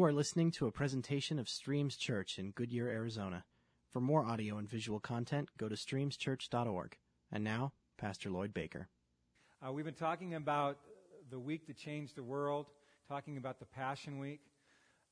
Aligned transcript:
You 0.00 0.06
are 0.06 0.12
listening 0.14 0.50
to 0.52 0.66
a 0.66 0.72
presentation 0.72 1.38
of 1.38 1.46
Streams 1.46 1.94
Church 1.94 2.38
in 2.38 2.52
Goodyear, 2.52 2.88
Arizona. 2.88 3.44
For 3.90 4.00
more 4.00 4.24
audio 4.24 4.56
and 4.56 4.66
visual 4.66 4.98
content, 4.98 5.50
go 5.58 5.68
to 5.68 5.74
streamschurch.org. 5.74 6.96
And 7.30 7.44
now, 7.44 7.74
Pastor 7.98 8.30
Lloyd 8.30 8.54
Baker. 8.54 8.88
Uh, 9.62 9.72
we've 9.72 9.84
been 9.84 9.92
talking 9.92 10.36
about 10.36 10.78
the 11.28 11.38
week 11.38 11.66
that 11.66 11.76
changed 11.76 12.16
the 12.16 12.22
world, 12.22 12.64
talking 13.10 13.36
about 13.36 13.58
the 13.58 13.66
Passion 13.66 14.18
Week, 14.18 14.40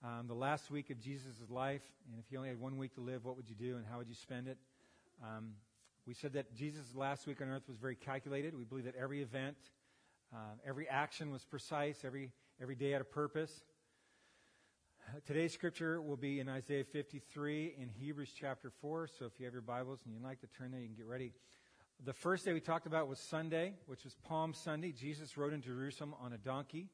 um, 0.02 0.26
the 0.26 0.32
last 0.32 0.70
week 0.70 0.88
of 0.88 0.98
Jesus' 0.98 1.36
life. 1.50 1.84
And 2.10 2.18
if 2.18 2.32
you 2.32 2.38
only 2.38 2.48
had 2.48 2.58
one 2.58 2.78
week 2.78 2.94
to 2.94 3.02
live, 3.02 3.26
what 3.26 3.36
would 3.36 3.50
you 3.50 3.56
do 3.56 3.76
and 3.76 3.84
how 3.84 3.98
would 3.98 4.08
you 4.08 4.14
spend 4.14 4.48
it? 4.48 4.56
Um, 5.22 5.50
we 6.06 6.14
said 6.14 6.32
that 6.32 6.54
Jesus' 6.54 6.94
last 6.94 7.26
week 7.26 7.42
on 7.42 7.48
earth 7.48 7.68
was 7.68 7.76
very 7.76 7.94
calculated. 7.94 8.56
We 8.56 8.64
believe 8.64 8.86
that 8.86 8.96
every 8.96 9.20
event, 9.20 9.58
uh, 10.34 10.54
every 10.66 10.88
action 10.88 11.30
was 11.30 11.44
precise, 11.44 12.06
every, 12.06 12.32
every 12.58 12.74
day 12.74 12.92
had 12.92 13.02
a 13.02 13.04
purpose. 13.04 13.52
Today's 15.26 15.54
scripture 15.54 16.02
will 16.02 16.18
be 16.18 16.38
in 16.38 16.50
Isaiah 16.50 16.84
53 16.84 17.76
in 17.80 17.88
Hebrews 17.88 18.30
chapter 18.38 18.70
4. 18.82 19.08
So 19.18 19.24
if 19.24 19.32
you 19.38 19.46
have 19.46 19.54
your 19.54 19.62
Bibles 19.62 20.00
and 20.04 20.12
you'd 20.12 20.22
like 20.22 20.40
to 20.40 20.46
turn 20.48 20.70
there, 20.70 20.80
you 20.80 20.86
can 20.86 20.96
get 20.96 21.06
ready. 21.06 21.32
The 22.04 22.12
first 22.12 22.44
day 22.44 22.52
we 22.52 22.60
talked 22.60 22.86
about 22.86 23.08
was 23.08 23.18
Sunday, 23.18 23.72
which 23.86 24.04
was 24.04 24.16
Palm 24.16 24.52
Sunday. 24.52 24.92
Jesus 24.92 25.38
rode 25.38 25.54
in 25.54 25.62
Jerusalem 25.62 26.14
on 26.20 26.34
a 26.34 26.36
donkey 26.36 26.88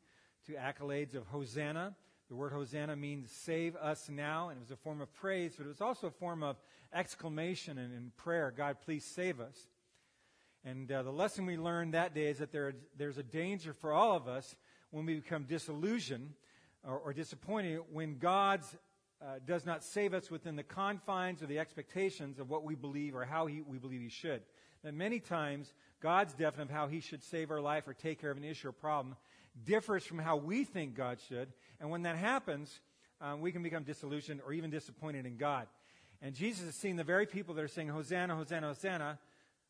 to 0.47 0.53
accolades 0.53 1.17
of 1.17 1.27
Hosanna. 1.27 1.95
The 2.29 2.37
word 2.37 2.53
Hosanna 2.53 2.95
means 2.95 3.33
save 3.33 3.75
us 3.75 4.09
now, 4.09 4.49
and 4.49 4.59
it 4.59 4.61
was 4.61 4.71
a 4.71 4.77
form 4.77 5.01
of 5.01 5.13
praise, 5.13 5.55
but 5.57 5.65
it 5.65 5.69
was 5.69 5.81
also 5.81 6.07
a 6.07 6.13
form 6.13 6.45
of 6.45 6.57
exclamation 6.93 7.79
and, 7.79 7.93
and 7.93 8.17
prayer 8.17 8.55
God, 8.57 8.77
please 8.85 9.05
save 9.05 9.41
us. 9.41 9.67
And 10.65 10.91
uh, 10.91 11.03
the 11.03 11.11
lesson 11.11 11.47
we 11.47 11.57
learned 11.57 11.95
that 11.95 12.15
day 12.15 12.27
is 12.27 12.39
that 12.39 12.53
there, 12.53 12.75
there's 12.97 13.19
a 13.19 13.25
danger 13.25 13.73
for 13.73 13.93
all 13.93 14.17
of 14.17 14.29
us 14.29 14.55
when 14.91 15.05
we 15.05 15.17
become 15.17 15.45
disillusioned 15.45 16.35
or, 16.87 16.99
or 16.99 17.13
disappointed 17.13 17.81
when 17.93 18.19
God 18.19 18.61
uh, 19.23 19.39
does 19.47 19.65
not 19.65 19.83
save 19.83 20.13
us 20.15 20.31
within 20.31 20.57
the 20.57 20.63
confines 20.63 21.43
or 21.43 21.47
the 21.47 21.59
expectations 21.59 22.39
of 22.39 22.51
what 22.51 22.65
we 22.65 22.75
believe 22.75 23.15
or 23.15 23.25
how 23.25 23.47
he, 23.47 23.63
we 23.63 23.79
believe 23.79 24.01
He 24.01 24.09
should. 24.09 24.43
That 24.83 24.95
many 24.95 25.19
times 25.19 25.73
God's 26.01 26.35
definition 26.35 26.63
of 26.63 26.71
how 26.71 26.89
He 26.89 27.01
should 27.01 27.23
save 27.23 27.51
our 27.51 27.61
life 27.61 27.89
or 27.89 27.95
take 27.95 28.21
care 28.21 28.31
of 28.31 28.37
an 28.37 28.45
issue 28.45 28.69
or 28.69 28.73
problem 28.73 29.17
differs 29.65 30.05
from 30.05 30.19
how 30.19 30.37
we 30.37 30.65
think 30.65 30.95
God 30.95 31.19
should. 31.29 31.53
And 31.81 31.91
when 31.91 32.03
that 32.03 32.17
happens, 32.17 32.81
um, 33.21 33.41
we 33.41 33.53
can 33.53 33.63
become 33.63 33.85
disillusioned 33.85 34.41
or 34.45 34.53
even 34.53 34.71
disappointed 34.71 35.27
in 35.27 35.37
God. 35.37 35.67
And 36.21 36.35
Jesus 36.35 36.69
is 36.69 36.75
seeing 36.75 36.97
the 36.97 37.05
very 37.05 37.27
people 37.27 37.55
that 37.55 37.63
are 37.63 37.69
saying, 37.69 37.89
Hosanna, 37.89 38.35
Hosanna, 38.35 38.69
Hosanna. 38.69 39.19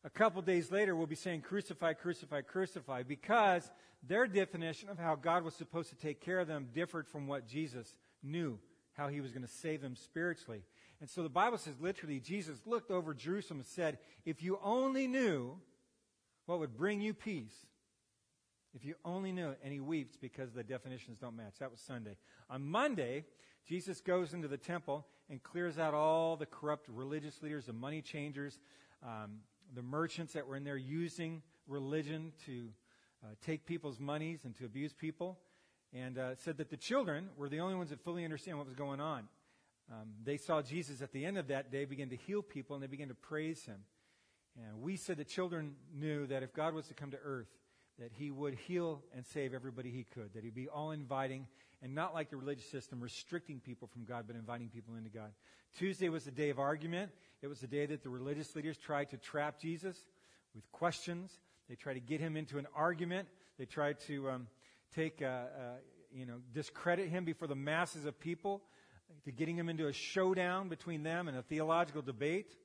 A 0.05 0.09
couple 0.09 0.39
days 0.43 0.71
later, 0.71 0.95
we'll 0.95 1.07
be 1.07 1.15
saying, 1.15 1.41
Crucify, 1.41 1.93
crucify, 1.93 2.41
crucify, 2.41 3.01
because 3.01 3.69
their 4.07 4.27
definition 4.27 4.87
of 4.87 4.99
how 4.99 5.15
God 5.15 5.43
was 5.43 5.55
supposed 5.55 5.89
to 5.89 5.95
take 5.95 6.21
care 6.21 6.39
of 6.39 6.47
them 6.47 6.67
differed 6.71 7.07
from 7.07 7.25
what 7.25 7.47
Jesus 7.47 7.95
knew, 8.21 8.59
how 8.93 9.07
he 9.07 9.19
was 9.19 9.31
going 9.31 9.41
to 9.41 9.47
save 9.47 9.81
them 9.81 9.95
spiritually. 9.95 10.61
And 11.01 11.09
so 11.09 11.23
the 11.23 11.29
Bible 11.29 11.57
says 11.57 11.73
literally, 11.79 12.19
Jesus 12.19 12.59
looked 12.67 12.91
over 12.91 13.15
Jerusalem 13.15 13.59
and 13.59 13.67
said, 13.67 13.97
If 14.25 14.43
you 14.43 14.59
only 14.63 15.07
knew 15.07 15.57
what 16.45 16.59
would 16.59 16.77
bring 16.77 17.01
you 17.01 17.15
peace, 17.15 17.55
if 18.75 18.85
you 18.85 18.93
only 19.03 19.31
knew 19.31 19.49
it, 19.49 19.59
and 19.63 19.73
he 19.73 19.79
weeps 19.79 20.17
because 20.17 20.51
the 20.51 20.63
definitions 20.63 21.17
don't 21.17 21.35
match. 21.35 21.55
That 21.59 21.71
was 21.71 21.79
Sunday. 21.79 22.17
On 22.49 22.63
Monday, 22.63 23.25
Jesus 23.67 24.01
goes 24.01 24.35
into 24.35 24.47
the 24.47 24.57
temple 24.57 25.07
and 25.31 25.41
clears 25.41 25.79
out 25.79 25.95
all 25.95 26.35
the 26.35 26.45
corrupt 26.45 26.87
religious 26.89 27.41
leaders, 27.41 27.65
the 27.65 27.73
money 27.73 28.03
changers, 28.03 28.59
um, 29.01 29.39
the 29.73 29.81
merchants 29.81 30.33
that 30.33 30.47
were 30.47 30.55
in 30.55 30.63
there 30.63 30.77
using 30.77 31.41
religion 31.67 32.31
to 32.45 32.69
uh, 33.23 33.27
take 33.45 33.65
people's 33.65 33.99
monies 33.99 34.41
and 34.45 34.55
to 34.57 34.65
abuse 34.65 34.93
people. 34.93 35.37
And 35.93 36.17
uh, 36.17 36.35
said 36.35 36.57
that 36.57 36.69
the 36.69 36.77
children 36.77 37.29
were 37.37 37.47
the 37.47 37.59
only 37.59 37.75
ones 37.75 37.89
that 37.91 38.01
fully 38.01 38.25
understand 38.25 38.57
what 38.57 38.67
was 38.67 38.75
going 38.75 38.99
on. 38.99 39.29
Um, 39.91 40.09
they 40.23 40.35
saw 40.37 40.61
Jesus 40.61 41.01
at 41.01 41.13
the 41.13 41.25
end 41.25 41.37
of 41.37 41.47
that 41.47 41.71
day 41.71 41.85
begin 41.85 42.09
to 42.09 42.15
heal 42.15 42.41
people 42.41 42.75
and 42.75 42.83
they 42.83 42.87
began 42.87 43.07
to 43.07 43.15
praise 43.15 43.63
him. 43.65 43.79
And 44.57 44.81
we 44.81 44.97
said 44.97 45.17
the 45.17 45.23
children 45.23 45.75
knew 45.93 46.27
that 46.27 46.43
if 46.43 46.53
God 46.53 46.73
was 46.73 46.87
to 46.87 46.93
come 46.93 47.11
to 47.11 47.17
earth, 47.23 47.47
that 47.99 48.11
he 48.13 48.31
would 48.31 48.55
heal 48.55 49.03
and 49.15 49.25
save 49.25 49.53
everybody 49.53 49.89
he 49.89 50.05
could, 50.13 50.33
that 50.33 50.43
he'd 50.43 50.55
be 50.55 50.67
all 50.67 50.91
inviting 50.91 51.47
and 51.81 51.93
not 51.93 52.13
like 52.13 52.29
the 52.29 52.37
religious 52.37 52.69
system 52.69 52.99
restricting 52.99 53.59
people 53.59 53.87
from 53.87 54.05
God, 54.05 54.25
but 54.27 54.35
inviting 54.35 54.69
people 54.69 54.95
into 54.95 55.09
God. 55.09 55.31
Tuesday 55.77 56.09
was 56.09 56.25
the 56.25 56.31
day 56.31 56.49
of 56.49 56.59
argument. 56.59 57.11
It 57.41 57.47
was 57.47 57.59
the 57.59 57.67
day 57.67 57.85
that 57.85 58.03
the 58.03 58.09
religious 58.09 58.55
leaders 58.55 58.77
tried 58.77 59.11
to 59.11 59.17
trap 59.17 59.59
Jesus 59.59 59.97
with 60.53 60.69
questions. 60.71 61.31
They 61.69 61.75
tried 61.75 61.95
to 61.95 61.99
get 61.99 62.19
him 62.19 62.37
into 62.37 62.57
an 62.57 62.67
argument. 62.75 63.27
They 63.57 63.65
tried 63.65 63.99
to 64.07 64.29
um, 64.29 64.47
take, 64.95 65.21
uh, 65.21 65.25
uh, 65.25 65.47
you 66.13 66.25
know, 66.25 66.37
discredit 66.53 67.09
him 67.09 67.25
before 67.25 67.47
the 67.47 67.55
masses 67.55 68.05
of 68.05 68.19
people, 68.19 68.61
to 69.23 69.31
getting 69.31 69.57
him 69.57 69.69
into 69.69 69.87
a 69.87 69.93
showdown 69.93 70.69
between 70.69 71.03
them 71.03 71.27
and 71.27 71.37
a 71.37 71.41
theological 71.41 72.01
debate. 72.01 72.55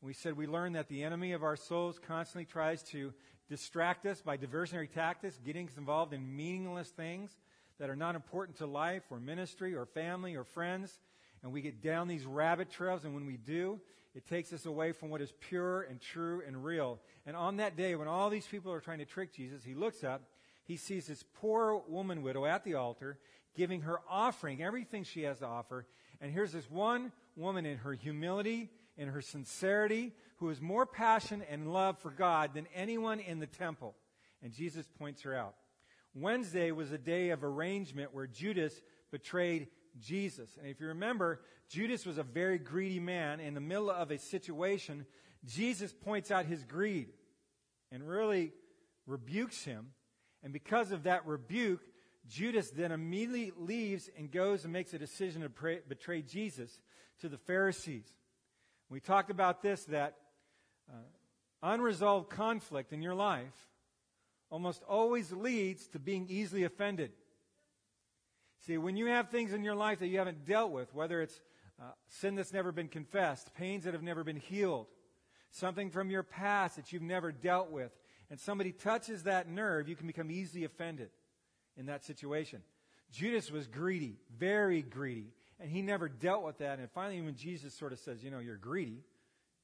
We 0.00 0.12
said 0.12 0.36
we 0.36 0.46
learned 0.46 0.76
that 0.76 0.88
the 0.88 1.02
enemy 1.02 1.32
of 1.32 1.42
our 1.42 1.56
souls 1.56 1.98
constantly 1.98 2.44
tries 2.44 2.82
to 2.84 3.12
distract 3.48 4.06
us 4.06 4.20
by 4.20 4.36
diversionary 4.36 4.90
tactics, 4.90 5.38
getting 5.44 5.68
us 5.68 5.76
involved 5.76 6.12
in 6.12 6.36
meaningless 6.36 6.90
things 6.90 7.30
that 7.78 7.90
are 7.90 7.96
not 7.96 8.14
important 8.14 8.58
to 8.58 8.66
life 8.66 9.02
or 9.10 9.18
ministry 9.18 9.74
or 9.74 9.86
family 9.86 10.36
or 10.36 10.44
friends. 10.44 10.98
And 11.42 11.52
we 11.52 11.60
get 11.60 11.82
down 11.82 12.08
these 12.08 12.24
rabbit 12.24 12.70
trails, 12.70 13.04
and 13.04 13.14
when 13.14 13.26
we 13.26 13.36
do, 13.36 13.80
it 14.14 14.26
takes 14.26 14.52
us 14.52 14.64
away 14.64 14.92
from 14.92 15.10
what 15.10 15.20
is 15.20 15.32
pure 15.40 15.82
and 15.82 16.00
true 16.00 16.42
and 16.46 16.64
real. 16.64 17.00
And 17.26 17.36
on 17.36 17.56
that 17.56 17.76
day, 17.76 17.96
when 17.96 18.08
all 18.08 18.30
these 18.30 18.46
people 18.46 18.72
are 18.72 18.80
trying 18.80 18.98
to 18.98 19.04
trick 19.04 19.34
Jesus, 19.34 19.64
he 19.64 19.74
looks 19.74 20.04
up, 20.04 20.22
he 20.64 20.76
sees 20.76 21.06
this 21.08 21.24
poor 21.34 21.82
woman 21.88 22.22
widow 22.22 22.46
at 22.46 22.64
the 22.64 22.74
altar 22.74 23.18
giving 23.54 23.82
her 23.82 24.00
offering, 24.08 24.62
everything 24.62 25.04
she 25.04 25.22
has 25.22 25.38
to 25.38 25.46
offer. 25.46 25.86
And 26.20 26.32
here's 26.32 26.52
this 26.52 26.70
one 26.70 27.12
woman 27.36 27.66
in 27.66 27.78
her 27.78 27.92
humility 27.92 28.70
in 28.96 29.08
her 29.08 29.20
sincerity, 29.20 30.12
who 30.36 30.48
has 30.48 30.60
more 30.60 30.86
passion 30.86 31.42
and 31.50 31.72
love 31.72 31.98
for 31.98 32.10
God 32.10 32.54
than 32.54 32.66
anyone 32.74 33.20
in 33.20 33.38
the 33.38 33.46
temple. 33.46 33.94
And 34.42 34.52
Jesus 34.52 34.86
points 34.98 35.22
her 35.22 35.34
out. 35.34 35.54
Wednesday 36.14 36.70
was 36.70 36.92
a 36.92 36.98
day 36.98 37.30
of 37.30 37.42
arrangement 37.42 38.14
where 38.14 38.26
Judas 38.26 38.80
betrayed 39.10 39.68
Jesus. 40.00 40.50
And 40.60 40.68
if 40.68 40.80
you 40.80 40.88
remember, 40.88 41.40
Judas 41.68 42.06
was 42.06 42.18
a 42.18 42.22
very 42.22 42.58
greedy 42.58 43.00
man. 43.00 43.40
In 43.40 43.54
the 43.54 43.60
middle 43.60 43.90
of 43.90 44.10
a 44.10 44.18
situation, 44.18 45.06
Jesus 45.44 45.92
points 45.92 46.30
out 46.30 46.46
his 46.46 46.64
greed 46.64 47.08
and 47.90 48.06
really 48.08 48.52
rebukes 49.06 49.64
him. 49.64 49.88
And 50.42 50.52
because 50.52 50.92
of 50.92 51.04
that 51.04 51.26
rebuke, 51.26 51.80
Judas 52.28 52.70
then 52.70 52.92
immediately 52.92 53.52
leaves 53.56 54.08
and 54.16 54.30
goes 54.30 54.64
and 54.64 54.72
makes 54.72 54.94
a 54.94 54.98
decision 54.98 55.42
to 55.42 55.50
pray, 55.50 55.80
betray 55.88 56.22
Jesus 56.22 56.80
to 57.20 57.28
the 57.28 57.38
Pharisees. 57.38 58.12
We 58.88 59.00
talked 59.00 59.30
about 59.30 59.62
this 59.62 59.84
that 59.86 60.16
uh, 60.88 60.96
unresolved 61.62 62.30
conflict 62.30 62.92
in 62.92 63.02
your 63.02 63.14
life 63.14 63.54
almost 64.50 64.82
always 64.88 65.32
leads 65.32 65.88
to 65.88 65.98
being 65.98 66.26
easily 66.28 66.64
offended. 66.64 67.12
See, 68.66 68.78
when 68.78 68.96
you 68.96 69.06
have 69.06 69.30
things 69.30 69.52
in 69.52 69.64
your 69.64 69.74
life 69.74 69.98
that 69.98 70.08
you 70.08 70.18
haven't 70.18 70.44
dealt 70.46 70.70
with, 70.70 70.94
whether 70.94 71.20
it's 71.20 71.40
uh, 71.80 71.90
sin 72.08 72.34
that's 72.34 72.52
never 72.52 72.72
been 72.72 72.88
confessed, 72.88 73.54
pains 73.54 73.84
that 73.84 73.94
have 73.94 74.02
never 74.02 74.24
been 74.24 74.36
healed, 74.36 74.86
something 75.50 75.90
from 75.90 76.10
your 76.10 76.22
past 76.22 76.76
that 76.76 76.92
you've 76.92 77.02
never 77.02 77.32
dealt 77.32 77.70
with, 77.70 77.92
and 78.30 78.40
somebody 78.40 78.72
touches 78.72 79.24
that 79.24 79.48
nerve, 79.48 79.88
you 79.88 79.96
can 79.96 80.06
become 80.06 80.30
easily 80.30 80.64
offended 80.64 81.10
in 81.76 81.86
that 81.86 82.04
situation. 82.04 82.62
Judas 83.10 83.50
was 83.50 83.66
greedy, 83.66 84.16
very 84.36 84.82
greedy. 84.82 85.32
And 85.60 85.70
he 85.70 85.82
never 85.82 86.08
dealt 86.08 86.42
with 86.42 86.58
that. 86.58 86.78
And 86.78 86.90
finally, 86.90 87.20
when 87.22 87.36
Jesus 87.36 87.74
sort 87.74 87.92
of 87.92 87.98
says, 87.98 88.24
you 88.24 88.30
know, 88.30 88.40
you're 88.40 88.56
greedy, 88.56 89.04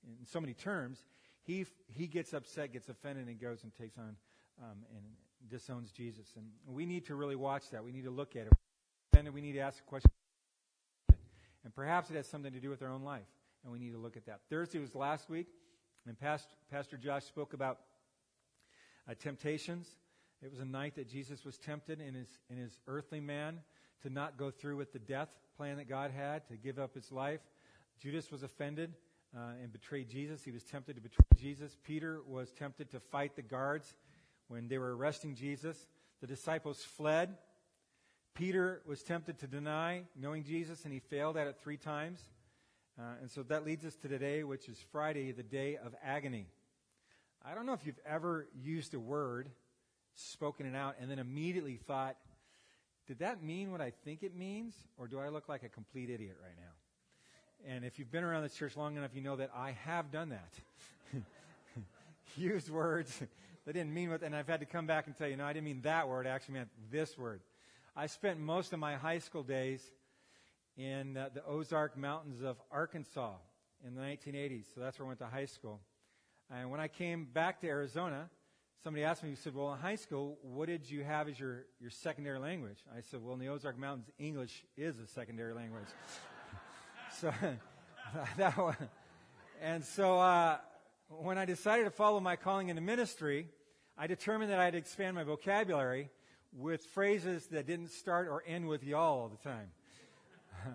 in 0.04 0.24
so 0.24 0.40
many 0.40 0.54
terms, 0.54 1.04
he, 1.42 1.66
he 1.88 2.06
gets 2.06 2.32
upset, 2.32 2.72
gets 2.72 2.88
offended, 2.88 3.26
and 3.26 3.40
goes 3.40 3.64
and 3.64 3.74
takes 3.74 3.98
on 3.98 4.16
um, 4.62 4.78
and 4.94 5.04
disowns 5.48 5.90
Jesus. 5.90 6.26
And 6.36 6.46
we 6.66 6.86
need 6.86 7.06
to 7.06 7.14
really 7.14 7.36
watch 7.36 7.70
that. 7.70 7.84
We 7.84 7.92
need 7.92 8.04
to 8.04 8.10
look 8.10 8.36
at 8.36 8.46
it. 8.46 8.52
And 9.16 9.28
we 9.34 9.40
need 9.40 9.52
to 9.52 9.60
ask 9.60 9.78
a 9.78 9.88
question. 9.88 10.10
And 11.64 11.74
perhaps 11.74 12.10
it 12.10 12.16
has 12.16 12.26
something 12.26 12.52
to 12.52 12.60
do 12.60 12.70
with 12.70 12.82
our 12.82 12.90
own 12.90 13.02
life. 13.02 13.26
And 13.62 13.72
we 13.72 13.78
need 13.78 13.92
to 13.92 13.98
look 13.98 14.16
at 14.16 14.26
that. 14.26 14.40
Thursday 14.48 14.78
was 14.78 14.94
last 14.94 15.28
week, 15.28 15.48
and 16.06 16.18
Pastor, 16.18 16.54
Pastor 16.70 16.96
Josh 16.96 17.24
spoke 17.24 17.52
about 17.52 17.80
uh, 19.08 19.14
temptations. 19.18 19.88
It 20.42 20.50
was 20.50 20.60
a 20.60 20.64
night 20.64 20.94
that 20.94 21.08
Jesus 21.08 21.44
was 21.44 21.58
tempted 21.58 22.00
in 22.00 22.14
his, 22.14 22.28
in 22.48 22.56
his 22.56 22.78
earthly 22.86 23.20
man 23.20 23.58
to 24.02 24.08
not 24.08 24.38
go 24.38 24.50
through 24.50 24.76
with 24.76 24.94
the 24.94 24.98
death 24.98 25.28
plan 25.60 25.76
that 25.76 25.90
God 25.90 26.10
had 26.10 26.48
to 26.48 26.56
give 26.56 26.78
up 26.78 26.94
his 26.94 27.12
life. 27.12 27.42
Judas 28.00 28.30
was 28.32 28.42
offended 28.42 28.94
uh, 29.36 29.40
and 29.62 29.70
betrayed 29.70 30.08
Jesus. 30.08 30.42
He 30.42 30.50
was 30.50 30.64
tempted 30.64 30.96
to 30.96 31.02
betray 31.02 31.26
Jesus. 31.36 31.76
Peter 31.84 32.20
was 32.26 32.50
tempted 32.52 32.90
to 32.92 32.98
fight 32.98 33.36
the 33.36 33.42
guards 33.42 33.92
when 34.48 34.68
they 34.68 34.78
were 34.78 34.96
arresting 34.96 35.34
Jesus. 35.34 35.76
The 36.22 36.26
disciples 36.26 36.82
fled. 36.82 37.36
Peter 38.34 38.80
was 38.86 39.02
tempted 39.02 39.38
to 39.40 39.46
deny 39.46 40.04
knowing 40.16 40.44
Jesus, 40.44 40.84
and 40.84 40.94
he 40.94 40.98
failed 40.98 41.36
at 41.36 41.46
it 41.46 41.58
three 41.62 41.76
times. 41.76 42.22
Uh, 42.98 43.02
and 43.20 43.30
so 43.30 43.42
that 43.42 43.66
leads 43.66 43.84
us 43.84 43.96
to 43.96 44.08
today, 44.08 44.42
which 44.44 44.66
is 44.66 44.78
Friday, 44.92 45.30
the 45.30 45.42
day 45.42 45.76
of 45.76 45.94
agony. 46.02 46.46
I 47.44 47.54
don't 47.54 47.66
know 47.66 47.74
if 47.74 47.84
you've 47.84 48.00
ever 48.06 48.48
used 48.58 48.94
a 48.94 48.98
word, 48.98 49.50
spoken 50.14 50.64
it 50.64 50.74
out, 50.74 50.94
and 51.02 51.10
then 51.10 51.18
immediately 51.18 51.76
thought, 51.76 52.16
did 53.10 53.18
that 53.18 53.42
mean 53.42 53.72
what 53.72 53.80
I 53.80 53.90
think 54.04 54.22
it 54.22 54.36
means, 54.36 54.72
or 54.96 55.08
do 55.08 55.18
I 55.18 55.30
look 55.30 55.48
like 55.48 55.64
a 55.64 55.68
complete 55.68 56.10
idiot 56.10 56.36
right 56.40 56.54
now? 56.56 57.74
And 57.74 57.84
if 57.84 57.98
you've 57.98 58.12
been 58.12 58.22
around 58.22 58.44
this 58.44 58.54
church 58.54 58.76
long 58.76 58.96
enough, 58.96 59.10
you 59.12 59.20
know 59.20 59.34
that 59.34 59.50
I 59.52 59.72
have 59.84 60.12
done 60.12 60.28
that. 60.28 60.54
Used 62.36 62.70
words 62.70 63.20
that 63.66 63.72
didn't 63.72 63.92
mean 63.92 64.10
what, 64.10 64.22
and 64.22 64.36
I've 64.36 64.46
had 64.46 64.60
to 64.60 64.66
come 64.66 64.86
back 64.86 65.08
and 65.08 65.16
tell 65.16 65.26
you, 65.26 65.36
no, 65.36 65.44
I 65.44 65.52
didn't 65.52 65.64
mean 65.64 65.80
that 65.80 66.08
word. 66.08 66.28
I 66.28 66.30
actually 66.30 66.54
meant 66.54 66.68
this 66.92 67.18
word. 67.18 67.40
I 67.96 68.06
spent 68.06 68.38
most 68.38 68.72
of 68.72 68.78
my 68.78 68.94
high 68.94 69.18
school 69.18 69.42
days 69.42 69.82
in 70.76 71.16
uh, 71.16 71.30
the 71.34 71.44
Ozark 71.44 71.96
Mountains 71.96 72.44
of 72.44 72.58
Arkansas 72.70 73.32
in 73.84 73.96
the 73.96 74.02
1980s. 74.02 74.66
So 74.72 74.82
that's 74.82 75.00
where 75.00 75.06
I 75.06 75.08
went 75.08 75.18
to 75.18 75.26
high 75.26 75.46
school. 75.46 75.80
And 76.48 76.70
when 76.70 76.78
I 76.78 76.86
came 76.86 77.24
back 77.24 77.60
to 77.62 77.66
Arizona, 77.66 78.30
somebody 78.82 79.04
asked 79.04 79.22
me, 79.22 79.30
he 79.30 79.36
said, 79.36 79.54
well, 79.54 79.72
in 79.72 79.78
high 79.78 79.96
school, 79.96 80.38
what 80.42 80.66
did 80.66 80.90
you 80.90 81.04
have 81.04 81.28
as 81.28 81.38
your, 81.38 81.66
your 81.80 81.90
secondary 81.90 82.38
language? 82.38 82.78
I 82.96 83.00
said, 83.02 83.22
well, 83.22 83.34
in 83.34 83.40
the 83.40 83.48
Ozark 83.48 83.78
Mountains, 83.78 84.10
English 84.18 84.64
is 84.76 84.98
a 84.98 85.06
secondary 85.06 85.52
language. 85.52 85.88
so 87.20 87.32
that 88.36 88.56
one. 88.56 88.76
And 89.62 89.84
so 89.84 90.18
uh, 90.18 90.58
when 91.08 91.36
I 91.36 91.44
decided 91.44 91.84
to 91.84 91.90
follow 91.90 92.20
my 92.20 92.36
calling 92.36 92.68
into 92.68 92.80
ministry, 92.80 93.48
I 93.98 94.06
determined 94.06 94.50
that 94.50 94.58
I'd 94.58 94.74
expand 94.74 95.16
my 95.16 95.24
vocabulary 95.24 96.10
with 96.52 96.84
phrases 96.86 97.46
that 97.48 97.66
didn't 97.66 97.90
start 97.90 98.28
or 98.28 98.42
end 98.46 98.66
with 98.66 98.82
y'all 98.82 99.20
all 99.20 99.28
the 99.28 99.48
time. 99.48 99.68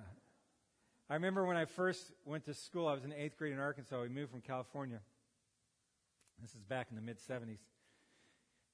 I 1.09 1.13
remember 1.15 1.45
when 1.45 1.57
I 1.57 1.65
first 1.65 2.11
went 2.23 2.45
to 2.45 2.53
school, 2.53 2.87
I 2.87 2.93
was 2.93 3.03
in 3.03 3.13
eighth 3.13 3.37
grade 3.37 3.53
in 3.53 3.59
Arkansas. 3.59 4.01
We 4.01 4.09
moved 4.09 4.31
from 4.31 4.41
California. 4.41 4.99
This 6.41 6.51
is 6.51 6.63
back 6.63 6.87
in 6.89 6.95
the 6.95 7.01
mid 7.01 7.17
70s. 7.17 7.59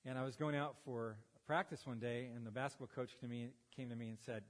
And 0.05 0.17
I 0.17 0.23
was 0.23 0.35
going 0.35 0.55
out 0.55 0.75
for 0.83 1.15
practice 1.45 1.85
one 1.85 1.99
day, 1.99 2.29
and 2.35 2.45
the 2.45 2.51
basketball 2.51 2.89
coach 2.95 3.11
to, 3.21 3.27
me, 3.27 3.49
came 3.75 3.89
to 3.89 3.95
me 3.95 4.09
and 4.09 4.17
said, 4.25 4.43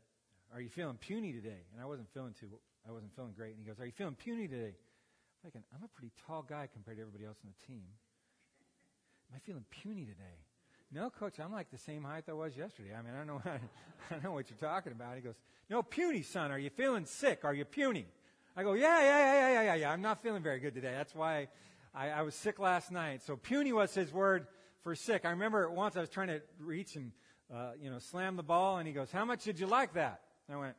Are 0.54 0.62
you 0.62 0.70
feeling 0.70 0.96
puny 0.96 1.34
today? 1.34 1.66
And 1.74 1.82
I 1.82 1.86
wasn't 1.86 2.08
feeling 2.14 2.34
too, 2.40 2.48
I 2.88 2.92
wasn't 2.92 3.14
feeling 3.16 3.34
great. 3.36 3.56
And 3.56 3.60
he 3.60 3.66
goes, 3.66 3.80
Are 3.80 3.86
you 3.86 3.92
feeling 3.92 4.16
puny 4.16 4.48
today? 4.48 4.76
I'm 4.76 5.44
thinking, 5.44 5.64
I'm 5.76 5.84
a 5.84 5.90
pretty 5.90 6.12
tall 6.26 6.46
guy 6.48 6.70
compared 6.72 6.98
to 6.98 7.02
everybody 7.02 7.26
else 7.26 7.38
on 7.44 7.52
the 7.52 7.66
team. 7.68 7.84
Am 9.30 9.36
I 9.36 9.40
feeling 9.40 9.66
puny 9.70 10.06
today? 10.06 10.40
No, 10.94 11.10
coach, 11.10 11.40
I'm 11.40 11.52
like 11.52 11.70
the 11.70 11.78
same 11.78 12.04
height 12.04 12.26
I 12.30 12.34
was 12.34 12.56
yesterday. 12.56 12.94
I 12.98 13.02
mean, 13.02 13.14
I 13.14 13.18
don't 13.18 13.28
know, 13.28 13.42
I 13.46 14.14
don't 14.14 14.24
know 14.24 14.32
what 14.32 14.50
you're 14.50 14.70
talking 14.70 14.94
about. 14.94 15.16
He 15.16 15.22
goes, 15.22 15.36
no, 15.70 15.84
puny, 15.84 16.22
son. 16.22 16.52
Are 16.52 16.60
you 16.60 16.70
feeling 16.70 17.06
sick? 17.06 17.42
Are 17.44 17.54
you 17.54 17.66
puny? 17.66 18.06
I 18.56 18.64
go, 18.64 18.74
yeah, 18.74 19.02
yeah, 19.02 19.18
yeah, 19.18 19.50
yeah, 19.50 19.64
yeah, 19.64 19.76
yeah. 19.76 19.92
I'm 19.92 20.02
not 20.02 20.22
feeling 20.22 20.44
very 20.44 20.60
good 20.60 20.76
today. 20.76 20.94
That's 20.96 21.16
why 21.16 21.48
I, 21.96 22.10
I 22.10 22.22
was 22.22 22.36
sick 22.36 22.60
last 22.60 22.92
night. 22.92 23.22
So 23.24 23.36
puny 23.36 23.74
was 23.74 23.94
his 23.94 24.14
word 24.14 24.48
for 24.84 24.96
sick. 24.96 25.26
I 25.26 25.32
remember 25.32 25.70
once 25.70 25.96
I 25.96 26.02
was 26.02 26.10
trying 26.10 26.28
to 26.28 26.42
reach 26.60 26.96
and, 26.96 27.12
uh, 27.54 27.72
you 27.82 27.90
know, 27.90 28.00
slam 28.00 28.36
the 28.36 28.44
ball, 28.44 28.78
and 28.78 28.88
he 28.88 28.94
goes, 28.94 29.12
how 29.12 29.26
much 29.26 29.44
did 29.44 29.60
you 29.60 29.68
like 29.68 29.94
that? 29.94 30.22
And 30.48 30.58
I 30.58 30.60
went, 30.60 30.76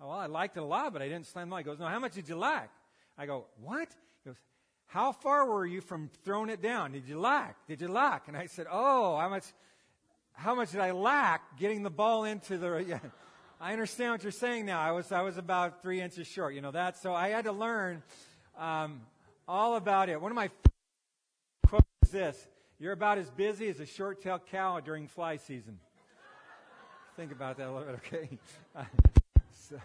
oh, 0.00 0.08
well, 0.08 0.18
I 0.18 0.26
liked 0.26 0.56
it 0.56 0.60
a 0.60 0.64
lot, 0.64 0.92
but 0.92 1.02
I 1.02 1.08
didn't 1.08 1.26
slam 1.26 1.48
the 1.48 1.50
ball. 1.50 1.58
He 1.58 1.64
goes, 1.64 1.78
no, 1.78 1.86
how 1.86 1.98
much 1.98 2.14
did 2.14 2.28
you 2.28 2.36
like? 2.36 2.70
I 3.16 3.26
go, 3.26 3.46
what? 3.60 3.88
He 4.24 4.30
goes, 4.30 4.38
how 4.90 5.12
far 5.12 5.46
were 5.46 5.64
you 5.64 5.80
from 5.80 6.10
throwing 6.24 6.50
it 6.50 6.60
down? 6.60 6.92
Did 6.92 7.06
you 7.06 7.20
lack? 7.20 7.64
Did 7.68 7.80
you 7.80 7.86
lack? 7.86 8.26
And 8.26 8.36
I 8.36 8.46
said, 8.46 8.66
Oh, 8.68 9.16
how 9.16 9.28
much, 9.28 9.44
how 10.32 10.56
much 10.56 10.72
did 10.72 10.80
I 10.80 10.90
lack 10.90 11.60
getting 11.60 11.84
the 11.84 11.90
ball 11.90 12.24
into 12.24 12.58
the, 12.58 12.78
yeah. 12.88 12.98
I 13.60 13.72
understand 13.72 14.12
what 14.12 14.22
you're 14.24 14.32
saying 14.32 14.66
now. 14.66 14.80
I 14.80 14.90
was, 14.90 15.12
I 15.12 15.22
was 15.22 15.36
about 15.36 15.80
three 15.80 16.00
inches 16.00 16.26
short. 16.26 16.54
You 16.54 16.60
know 16.60 16.72
that? 16.72 16.96
So 16.96 17.14
I 17.14 17.28
had 17.28 17.44
to 17.44 17.52
learn, 17.52 18.02
um, 18.58 19.02
all 19.46 19.76
about 19.76 20.08
it. 20.08 20.20
One 20.20 20.32
of 20.32 20.36
my 20.36 20.50
quotes 21.68 21.86
is 22.02 22.10
this. 22.10 22.48
You're 22.80 22.92
about 22.94 23.18
as 23.18 23.28
busy 23.28 23.68
as 23.68 23.78
a 23.78 23.84
short-tailed 23.84 24.46
cow 24.46 24.80
during 24.80 25.06
fly 25.06 25.36
season. 25.36 25.78
Think 27.14 27.30
about 27.30 27.58
that 27.58 27.68
a 27.68 27.70
little 27.70 27.86
bit, 27.86 28.00
okay? 28.06 28.38
So, 29.52 29.76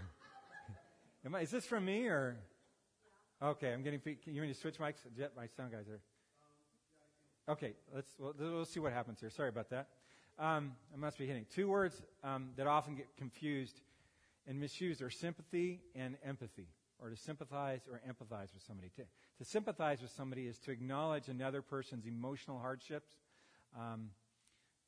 I, 1.32 1.40
is 1.42 1.52
this 1.52 1.66
from 1.66 1.86
me 1.86 2.08
or? 2.08 2.38
Okay, 3.44 3.72
I'm 3.72 3.84
getting. 3.84 4.02
You 4.26 4.42
want 4.42 4.54
to 4.54 4.60
switch 4.60 4.80
mics? 4.80 4.96
Jet, 5.16 5.34
my 5.36 5.46
sound 5.46 5.72
guys 5.72 5.86
are. 5.88 7.52
Okay, 7.52 7.74
let's 7.94 8.10
we'll, 8.18 8.34
we'll 8.40 8.66
see 8.66 8.80
what 8.80 8.94
happens 8.94 9.20
here. 9.20 9.30
Sorry 9.30 9.50
about 9.50 9.70
that. 9.70 9.90
Um, 10.40 10.72
I 10.92 10.98
must 10.98 11.20
be 11.20 11.28
hitting 11.28 11.46
two 11.54 11.68
words 11.68 12.02
um, 12.24 12.50
that 12.56 12.66
often 12.66 12.96
get 12.96 13.08
confused 13.18 13.82
and 14.48 14.60
misused 14.60 15.02
are 15.04 15.12
sympathy 15.12 15.82
and 15.94 16.18
empathy, 16.26 16.68
or 17.06 17.12
to 17.12 17.16
sympathize 17.16 17.82
or 17.92 18.02
empathize 18.10 18.52
with 18.54 18.64
somebody. 18.66 18.90
To, 18.96 19.04
to 19.38 19.46
sympathize 19.46 20.02
with 20.02 20.12
somebody 20.12 20.48
is 20.48 20.58
to 20.60 20.72
acknowledge 20.72 21.28
another 21.28 21.62
person's 21.62 22.08
emotional 22.08 22.58
hardships 22.58 23.12
um, 23.78 24.10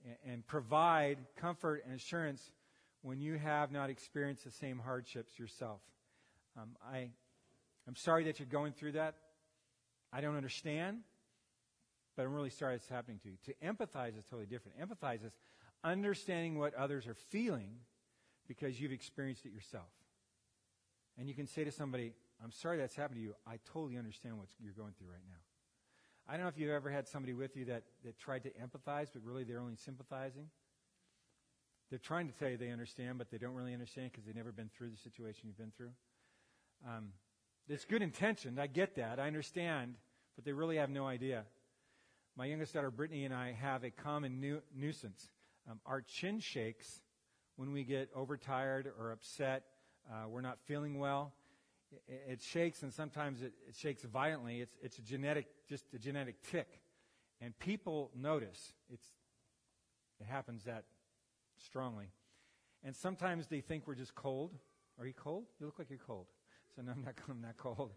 and, 0.03 0.33
and 0.33 0.47
provide 0.47 1.19
comfort 1.39 1.83
and 1.85 1.95
assurance 1.95 2.51
when 3.03 3.21
you 3.21 3.37
have 3.37 3.71
not 3.71 3.91
experienced 3.91 4.43
the 4.43 4.51
same 4.51 4.79
hardships 4.79 5.37
yourself. 5.37 5.81
Um, 6.59 6.69
I 6.83 7.09
I'm 7.87 7.95
sorry 7.95 8.25
that 8.25 8.39
you're 8.39 8.47
going 8.47 8.73
through 8.73 8.93
that. 8.93 9.15
I 10.11 10.19
don't 10.19 10.35
understand, 10.35 10.99
but 12.15 12.25
I'm 12.25 12.33
really 12.33 12.49
sorry 12.49 12.75
it's 12.75 12.87
happening 12.87 13.19
to 13.23 13.29
you. 13.29 13.35
To 13.45 13.53
empathize 13.65 14.17
is 14.17 14.25
totally 14.25 14.47
different. 14.47 14.77
Empathize 14.79 15.23
is 15.23 15.31
understanding 15.83 16.57
what 16.57 16.73
others 16.73 17.07
are 17.07 17.13
feeling 17.13 17.75
because 18.47 18.81
you've 18.81 18.91
experienced 18.91 19.45
it 19.45 19.53
yourself. 19.53 19.85
And 21.17 21.27
you 21.27 21.33
can 21.33 21.47
say 21.47 21.63
to 21.63 21.71
somebody, 21.71 22.13
I'm 22.43 22.51
sorry 22.51 22.77
that's 22.77 22.95
happened 22.95 23.17
to 23.17 23.23
you. 23.23 23.33
I 23.47 23.59
totally 23.73 23.97
understand 23.97 24.37
what 24.37 24.47
you're 24.59 24.73
going 24.73 24.93
through 24.97 25.09
right 25.09 25.25
now. 25.27 25.39
I 26.27 26.33
don't 26.33 26.41
know 26.41 26.49
if 26.49 26.57
you've 26.57 26.71
ever 26.71 26.89
had 26.89 27.07
somebody 27.07 27.33
with 27.33 27.55
you 27.55 27.65
that, 27.65 27.83
that 28.03 28.19
tried 28.19 28.43
to 28.43 28.49
empathize, 28.51 29.07
but 29.13 29.23
really 29.23 29.43
they're 29.43 29.59
only 29.59 29.77
sympathizing. 29.77 30.47
They're 31.89 31.99
trying 31.99 32.27
to 32.27 32.37
tell 32.37 32.49
you 32.49 32.57
they 32.57 32.69
understand, 32.69 33.17
but 33.17 33.31
they 33.31 33.37
don't 33.37 33.53
really 33.53 33.73
understand 33.73 34.11
because 34.11 34.25
they've 34.25 34.35
never 34.35 34.51
been 34.51 34.69
through 34.77 34.89
the 34.89 34.97
situation 34.97 35.43
you've 35.45 35.57
been 35.57 35.71
through. 35.75 35.91
Um, 36.85 37.13
it's 37.69 37.85
good 37.85 38.01
intention. 38.01 38.59
I 38.59 38.67
get 38.67 38.95
that. 38.95 39.19
I 39.19 39.27
understand. 39.27 39.95
But 40.35 40.45
they 40.45 40.51
really 40.51 40.77
have 40.77 40.89
no 40.89 41.07
idea. 41.07 41.45
My 42.35 42.45
youngest 42.45 42.73
daughter, 42.73 42.91
Brittany, 42.91 43.25
and 43.25 43.33
I 43.33 43.53
have 43.53 43.83
a 43.83 43.89
common 43.89 44.39
nu- 44.39 44.61
nuisance. 44.75 45.29
Um, 45.69 45.79
our 45.85 46.01
chin 46.01 46.39
shakes 46.39 47.01
when 47.55 47.71
we 47.71 47.83
get 47.83 48.09
overtired 48.15 48.91
or 48.99 49.11
upset. 49.11 49.63
Uh, 50.09 50.27
we're 50.29 50.41
not 50.41 50.57
feeling 50.65 50.99
well. 50.99 51.33
It, 52.07 52.23
it 52.29 52.41
shakes, 52.41 52.83
and 52.83 52.93
sometimes 52.93 53.41
it, 53.41 53.53
it, 53.67 53.75
shakes 53.75 54.03
violently. 54.03 54.61
It's, 54.61 54.75
it's 54.81 54.97
a 54.99 55.01
genetic, 55.01 55.47
just 55.67 55.85
a 55.93 55.99
genetic 55.99 56.41
tick. 56.43 56.81
And 57.41 57.57
people 57.59 58.11
notice. 58.15 58.73
It's, 58.91 59.05
it 60.19 60.25
happens 60.25 60.63
that 60.63 60.85
strongly. 61.63 62.07
And 62.83 62.95
sometimes 62.95 63.47
they 63.47 63.61
think 63.61 63.87
we're 63.87 63.95
just 63.95 64.15
cold. 64.15 64.53
Are 64.99 65.05
you 65.05 65.13
cold? 65.13 65.45
You 65.59 65.65
look 65.65 65.79
like 65.79 65.89
you're 65.89 65.99
cold. 65.99 66.27
So 66.75 66.81
no, 66.81 66.91
I'm 66.91 67.03
not, 67.03 67.13
I'm 67.29 67.41
not 67.41 67.57
cold. 67.57 67.91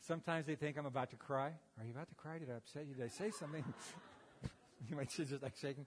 Sometimes 0.00 0.46
they 0.46 0.54
think 0.54 0.76
I'm 0.78 0.86
about 0.86 1.10
to 1.10 1.16
cry. 1.16 1.50
Are 1.78 1.84
you 1.84 1.90
about 1.90 2.08
to 2.08 2.14
cry? 2.14 2.38
Did 2.38 2.50
I 2.50 2.54
upset 2.54 2.86
you? 2.86 2.94
Did 2.94 3.04
I 3.04 3.08
say 3.08 3.30
something? 3.30 3.64
my 4.90 5.04
chin's 5.04 5.30
just 5.30 5.42
like 5.42 5.56
shaking. 5.56 5.86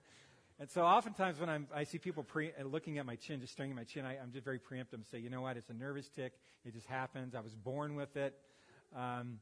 And 0.62 0.70
so 0.70 0.82
oftentimes 0.82 1.40
when 1.40 1.48
I'm, 1.48 1.66
I 1.74 1.82
see 1.82 1.98
people 1.98 2.22
pre, 2.22 2.50
uh, 2.50 2.64
looking 2.64 2.98
at 2.98 3.04
my 3.04 3.16
chin, 3.16 3.40
just 3.40 3.52
staring 3.52 3.72
at 3.72 3.76
my 3.76 3.82
chin, 3.82 4.04
I, 4.04 4.18
am 4.18 4.30
just 4.30 4.44
very 4.44 4.60
preemptive 4.60 4.92
and 4.92 5.04
say, 5.10 5.18
you 5.18 5.28
know 5.28 5.40
what, 5.40 5.56
it's 5.56 5.70
a 5.70 5.74
nervous 5.74 6.08
tick. 6.08 6.34
It 6.64 6.72
just 6.72 6.86
happens. 6.86 7.34
I 7.34 7.40
was 7.40 7.52
born 7.52 7.96
with 7.96 8.16
it. 8.16 8.32
Um, 8.94 9.40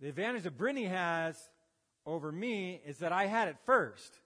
the 0.00 0.08
advantage 0.08 0.42
that 0.42 0.58
Brittany 0.58 0.86
has 0.86 1.38
over 2.04 2.32
me 2.32 2.80
is 2.84 2.98
that 2.98 3.12
I 3.12 3.26
had 3.26 3.46
it 3.46 3.56
first. 3.66 4.18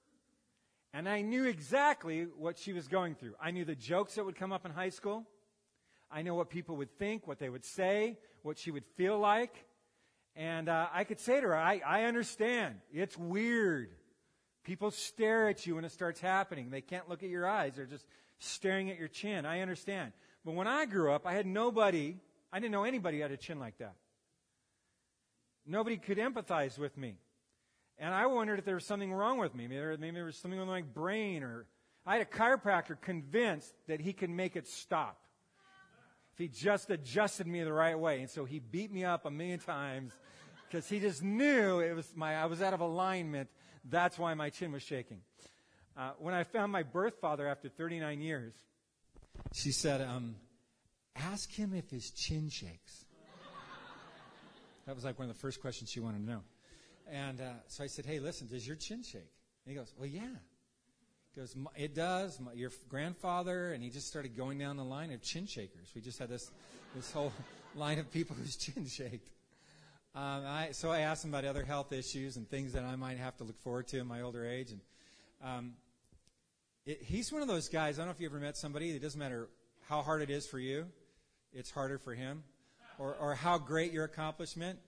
And 0.95 1.07
I 1.07 1.21
knew 1.21 1.45
exactly 1.45 2.27
what 2.39 2.57
she 2.57 2.73
was 2.73 2.89
going 2.89 3.15
through. 3.15 3.35
I 3.39 3.51
knew 3.51 3.67
the 3.67 3.75
jokes 3.75 4.15
that 4.15 4.25
would 4.25 4.37
come 4.37 4.53
up 4.53 4.65
in 4.65 4.73
high 4.73 4.89
school. 4.89 5.27
I 6.11 6.23
know 6.23 6.35
what 6.35 6.49
people 6.49 6.77
would 6.77 6.97
think, 6.99 7.27
what 7.27 7.41
they 7.41 7.51
would 7.51 7.67
say, 7.67 8.17
what 8.43 8.57
she 8.59 8.71
would 8.71 8.87
feel 8.97 9.19
like. 9.19 9.67
And 10.35 10.71
uh, 10.71 10.87
I 10.95 11.05
could 11.05 11.21
say 11.21 11.43
to 11.43 11.49
her, 11.49 11.57
I, 11.59 11.83
I 11.87 12.05
understand. 12.05 12.77
It's 12.91 13.19
weird. 13.19 13.91
People 14.65 14.91
stare 14.91 15.49
at 15.49 15.67
you 15.67 15.75
when 15.75 15.85
it 15.85 15.93
starts 15.93 16.21
happening. 16.21 16.71
They 16.71 16.81
can't 16.81 17.09
look 17.09 17.23
at 17.23 17.29
your 17.29 17.49
eyes. 17.49 17.75
They're 17.77 17.87
just 17.87 18.07
staring 18.39 18.91
at 18.91 18.99
your 18.99 19.09
chin. 19.09 19.45
I 19.45 19.61
understand. 19.61 20.13
But 20.45 20.55
when 20.55 20.67
I 20.67 20.87
grew 20.87 21.13
up, 21.13 21.27
I 21.27 21.33
had 21.33 21.47
nobody, 21.47 22.17
I 22.53 22.61
didn't 22.61 22.73
know 22.73 22.85
anybody 22.85 23.21
had 23.21 23.33
a 23.33 23.37
chin 23.37 23.59
like 23.59 23.79
that. 23.79 23.95
Nobody 25.67 25.97
could 25.97 26.19
empathize 26.19 26.79
with 26.79 26.97
me. 26.97 27.17
And 27.99 28.13
I 28.13 28.27
wondered 28.27 28.59
if 28.59 28.65
there 28.65 28.75
was 28.75 28.85
something 28.85 29.13
wrong 29.13 29.39
with 29.39 29.55
me. 29.55 29.65
Maybe 29.65 29.77
there, 29.77 29.97
maybe 29.97 30.15
there 30.15 30.25
was 30.25 30.37
something 30.37 30.59
with 30.59 30.69
my 30.69 30.83
brain 30.83 31.43
or 31.43 31.67
I 32.05 32.15
had 32.15 32.23
a 32.23 32.31
chiropractor 32.31 33.01
convinced 33.01 33.73
that 33.87 34.01
he 34.01 34.13
could 34.13 34.31
make 34.31 34.57
it 34.57 34.67
stop 34.67 35.19
if 36.33 36.39
he 36.39 36.49
just 36.49 36.91
adjusted 36.91 37.47
me 37.47 37.63
the 37.63 37.73
right 37.73 37.99
way. 37.99 38.21
And 38.21 38.31
so 38.31 38.45
he 38.45 38.59
beat 38.59 38.93
me 38.93 39.05
up 39.05 39.25
a 39.25 39.31
million 39.31 39.61
times 39.61 40.13
because 40.69 40.89
he 40.89 40.99
just 40.99 41.23
knew 41.23 41.79
it 41.81 41.95
was 41.95 42.13
my, 42.17 42.35
I 42.35 42.47
was 42.47 42.61
out 42.61 42.75
of 42.75 42.81
alignment. 42.81 43.49
That's 43.89 44.19
why 44.19 44.35
my 44.35 44.51
chin 44.51 44.73
was 44.73 44.83
shaking. 44.83 45.21
Uh, 45.97 46.13
when 46.19 46.35
I 46.35 46.45
found 46.45 46.73
my 46.73 46.83
birth 46.83 47.15
father 47.21 47.47
after 47.47 47.69
39 47.69 48.21
years, 48.21 48.55
she 49.53 49.73
said, 49.73 50.01
um, 50.01 50.37
ask 51.17 51.51
him 51.53 51.75
if 51.75 51.91
his 51.91 52.11
chin 52.11 52.49
shakes. 52.49 53.05
that 54.87 54.95
was 54.95 55.05
like 55.05 55.19
one 55.19 55.29
of 55.29 55.35
the 55.35 55.41
first 55.41 55.61
questions 55.61 55.91
she 55.91 56.01
wanted 56.01 56.25
to 56.25 56.31
know. 56.31 56.41
And 57.11 57.41
uh, 57.41 57.45
so 57.69 57.85
I 57.85 57.89
said, 57.89 58.07
hey, 58.07 58.21
listen, 58.21 58.47
does 58.47 58.67
your 58.67 58.77
chin 58.77 59.03
shake? 59.03 59.21
And 59.67 59.73
he 59.73 59.75
goes, 59.75 59.93
well, 59.99 60.09
yeah. 60.09 60.21
He 61.35 61.41
Goes, 61.41 61.57
it 61.77 61.95
does. 61.95 62.39
My, 62.41 62.53
your 62.53 62.71
grandfather, 62.89 63.73
and 63.73 63.83
he 63.83 63.91
just 63.91 64.07
started 64.07 64.37
going 64.37 64.59
down 64.59 64.77
the 64.77 64.85
line 64.85 65.13
of 65.13 65.23
chin 65.23 65.47
shakers. 65.47 65.91
We 65.95 66.01
just 66.01 66.19
had 66.19 66.29
this 66.29 66.51
this 66.95 67.11
whole 67.11 67.33
line 67.75 67.99
of 67.99 68.11
people 68.13 68.37
whose 68.37 68.57
chin 68.57 68.87
shaked. 68.87 69.31
Um, 70.15 70.45
I, 70.47 70.69
so 70.73 70.91
I 70.91 71.01
asked 71.01 71.25
him 71.25 71.31
about 71.31 71.47
other 71.47 71.65
health 71.65 71.91
issues 71.91 72.37
and 72.37 72.49
things 72.49 72.75
that 72.75 72.85
I 72.85 72.97
might 72.97 73.17
have 73.17 73.35
to 73.39 73.45
look 73.45 73.59
forward 73.61 73.89
to 73.89 73.99
in 73.99 74.07
my 74.07 74.21
older 74.21 74.47
age. 74.47 74.71
And 74.71 74.81
um, 75.43 75.73
it, 76.85 77.03
he's 77.03 77.33
one 77.33 77.41
of 77.41 77.49
those 77.49 77.71
guys. 77.71 77.99
I 77.99 78.03
don't 78.03 78.09
know 78.09 78.13
if 78.13 78.21
you 78.21 78.27
ever 78.27 78.39
met 78.39 78.59
somebody. 78.59 78.91
It 78.91 79.01
doesn't 79.01 79.19
matter 79.19 79.49
how 79.89 80.03
hard 80.03 80.21
it 80.21 80.29
is 80.29 80.47
for 80.47 80.59
you; 80.59 80.87
it's 81.55 81.71
harder 81.71 81.97
for 81.97 82.15
him, 82.15 82.43
or 82.99 83.15
or 83.15 83.35
how 83.35 83.57
great 83.57 83.91
your 83.91 84.05
accomplishment. 84.05 84.79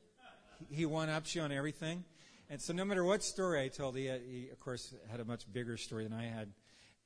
He, 0.68 0.76
he 0.76 0.86
one 0.86 1.08
ups 1.08 1.34
you 1.34 1.40
on 1.40 1.52
everything. 1.52 2.04
And 2.50 2.60
so, 2.60 2.74
no 2.74 2.84
matter 2.84 3.02
what 3.02 3.24
story 3.24 3.62
I 3.62 3.68
told, 3.68 3.96
he, 3.96 4.10
he 4.28 4.50
of 4.52 4.60
course 4.60 4.94
had 5.10 5.20
a 5.20 5.24
much 5.24 5.50
bigger 5.50 5.78
story 5.78 6.04
than 6.04 6.12
I 6.12 6.26
had, 6.26 6.52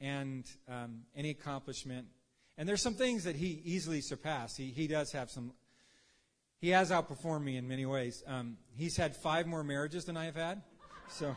and 0.00 0.44
um, 0.68 1.02
any 1.14 1.30
accomplishment. 1.30 2.08
And 2.56 2.68
there's 2.68 2.82
some 2.82 2.94
things 2.94 3.22
that 3.25 3.37
he 3.37 3.62
easily 3.64 4.00
surpassed. 4.00 4.56
He 4.56 4.70
he 4.70 4.88
does 4.88 5.12
have 5.12 5.30
some. 5.30 5.52
He 6.61 6.71
has 6.71 6.91
outperformed 6.91 7.45
me 7.45 7.57
in 7.57 7.69
many 7.69 7.87
ways. 7.87 8.25
Um, 8.27 8.57
he's 8.77 8.97
had 8.97 9.15
five 9.15 9.47
more 9.47 9.62
marriages 9.62 10.05
than 10.07 10.17
I 10.17 10.25
have 10.25 10.35
had, 10.35 10.62
so 11.09 11.37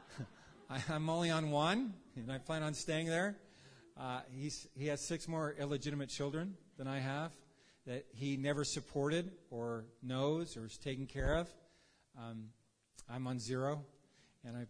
I, 0.70 0.80
am 0.88 1.10
only 1.10 1.30
on 1.30 1.50
one, 1.50 1.92
and 2.16 2.32
I 2.32 2.38
plan 2.38 2.62
on 2.62 2.72
staying 2.72 3.08
there. 3.08 3.36
Uh, 4.00 4.20
he 4.74 4.86
has 4.86 5.06
six 5.06 5.28
more 5.28 5.54
illegitimate 5.58 6.08
children 6.08 6.56
than 6.78 6.86
I 6.86 6.98
have 6.98 7.32
that 7.86 8.06
he 8.14 8.38
never 8.38 8.64
supported 8.64 9.32
or 9.50 9.84
knows 10.02 10.56
or 10.56 10.64
is 10.64 10.78
taken 10.78 11.06
care 11.06 11.34
of. 11.34 11.50
Um, 12.18 12.44
I'm 13.06 13.26
on 13.26 13.38
zero, 13.38 13.84
and 14.44 14.56
I, 14.56 14.64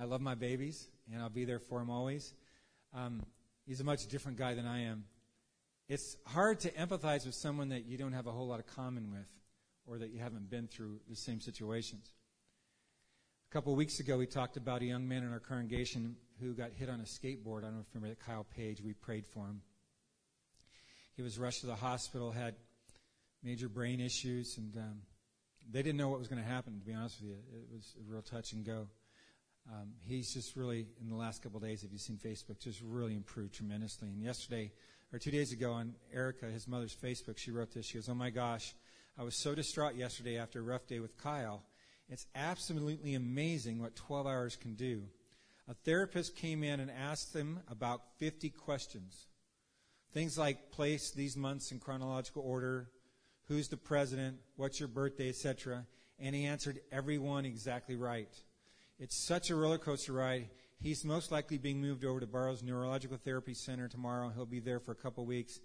I 0.00 0.04
love 0.04 0.20
my 0.20 0.36
babies, 0.36 0.88
and 1.12 1.20
I'll 1.20 1.28
be 1.28 1.44
there 1.44 1.58
for 1.58 1.80
him 1.80 1.90
always. 1.90 2.34
Um, 2.94 3.20
he's 3.66 3.80
a 3.80 3.84
much 3.84 4.06
different 4.06 4.38
guy 4.38 4.54
than 4.54 4.66
I 4.66 4.82
am. 4.82 5.06
It's 5.86 6.16
hard 6.26 6.60
to 6.60 6.70
empathize 6.72 7.26
with 7.26 7.34
someone 7.34 7.68
that 7.68 7.84
you 7.84 7.98
don't 7.98 8.14
have 8.14 8.26
a 8.26 8.32
whole 8.32 8.46
lot 8.46 8.58
of 8.58 8.66
common 8.66 9.10
with, 9.10 9.28
or 9.86 9.98
that 9.98 10.10
you 10.10 10.18
haven't 10.18 10.48
been 10.48 10.66
through 10.66 11.00
the 11.10 11.16
same 11.16 11.42
situations. 11.42 12.10
A 13.50 13.52
couple 13.52 13.70
of 13.70 13.76
weeks 13.76 14.00
ago, 14.00 14.16
we 14.16 14.26
talked 14.26 14.56
about 14.56 14.80
a 14.80 14.86
young 14.86 15.06
man 15.06 15.24
in 15.24 15.30
our 15.30 15.40
congregation 15.40 16.16
who 16.40 16.54
got 16.54 16.70
hit 16.72 16.88
on 16.88 17.00
a 17.00 17.04
skateboard. 17.04 17.58
I 17.58 17.66
don't 17.66 17.74
know 17.74 17.80
if 17.80 17.94
you 17.94 18.00
remember 18.00 18.16
that 18.18 18.20
Kyle 18.24 18.46
Page. 18.56 18.80
We 18.80 18.94
prayed 18.94 19.26
for 19.26 19.40
him. 19.40 19.60
He 21.16 21.22
was 21.22 21.38
rushed 21.38 21.60
to 21.60 21.66
the 21.66 21.76
hospital, 21.76 22.32
had 22.32 22.54
major 23.42 23.68
brain 23.68 24.00
issues, 24.00 24.56
and 24.56 24.74
um, 24.78 25.02
they 25.70 25.82
didn't 25.82 25.98
know 25.98 26.08
what 26.08 26.18
was 26.18 26.28
going 26.28 26.42
to 26.42 26.48
happen, 26.48 26.78
to 26.78 26.84
be 26.84 26.94
honest 26.94 27.20
with 27.20 27.28
you. 27.28 27.36
It 27.52 27.66
was 27.70 27.94
a 28.00 28.10
real 28.10 28.22
touch 28.22 28.54
and 28.54 28.64
go. 28.64 28.88
Um, 29.70 29.90
he's 30.02 30.32
just 30.32 30.56
really, 30.56 30.86
in 31.00 31.10
the 31.10 31.14
last 31.14 31.42
couple 31.42 31.58
of 31.58 31.62
days, 31.62 31.84
if 31.84 31.92
you've 31.92 32.00
seen 32.00 32.16
Facebook, 32.16 32.58
just 32.58 32.80
really 32.82 33.14
improved 33.14 33.54
tremendously. 33.54 34.08
And 34.08 34.22
yesterday, 34.22 34.72
or 35.14 35.18
two 35.18 35.30
days 35.30 35.52
ago, 35.52 35.70
on 35.70 35.94
Erica, 36.12 36.46
his 36.46 36.66
mother's 36.66 36.96
Facebook, 36.96 37.38
she 37.38 37.52
wrote 37.52 37.72
this. 37.72 37.86
She 37.86 37.94
goes, 37.94 38.08
Oh 38.08 38.16
my 38.16 38.30
gosh, 38.30 38.74
I 39.16 39.22
was 39.22 39.36
so 39.36 39.54
distraught 39.54 39.94
yesterday 39.94 40.38
after 40.38 40.58
a 40.58 40.62
rough 40.62 40.88
day 40.88 40.98
with 40.98 41.16
Kyle. 41.16 41.62
It's 42.08 42.26
absolutely 42.34 43.14
amazing 43.14 43.80
what 43.80 43.94
12 43.94 44.26
hours 44.26 44.56
can 44.56 44.74
do. 44.74 45.04
A 45.68 45.74
therapist 45.74 46.34
came 46.34 46.64
in 46.64 46.80
and 46.80 46.90
asked 46.90 47.32
him 47.32 47.60
about 47.70 48.00
50 48.18 48.50
questions. 48.50 49.28
Things 50.12 50.36
like 50.36 50.72
place 50.72 51.12
these 51.12 51.36
months 51.36 51.70
in 51.70 51.78
chronological 51.78 52.42
order, 52.44 52.90
who's 53.46 53.68
the 53.68 53.76
president, 53.76 54.38
what's 54.56 54.80
your 54.80 54.88
birthday, 54.88 55.28
etc. 55.28 55.86
And 56.18 56.34
he 56.34 56.44
answered 56.44 56.80
every 56.90 57.18
one 57.18 57.44
exactly 57.44 57.94
right. 57.94 58.34
It's 58.98 59.16
such 59.16 59.50
a 59.50 59.54
roller 59.54 59.78
coaster 59.78 60.12
ride. 60.12 60.48
He's 60.84 61.02
most 61.02 61.32
likely 61.32 61.56
being 61.56 61.80
moved 61.80 62.04
over 62.04 62.20
to 62.20 62.26
Barrows 62.26 62.62
Neurological 62.62 63.16
Therapy 63.16 63.54
Center 63.54 63.88
tomorrow. 63.88 64.28
He'll 64.28 64.44
be 64.44 64.60
there 64.60 64.80
for 64.80 64.92
a 64.92 64.94
couple 64.94 65.24
weeks, 65.24 65.58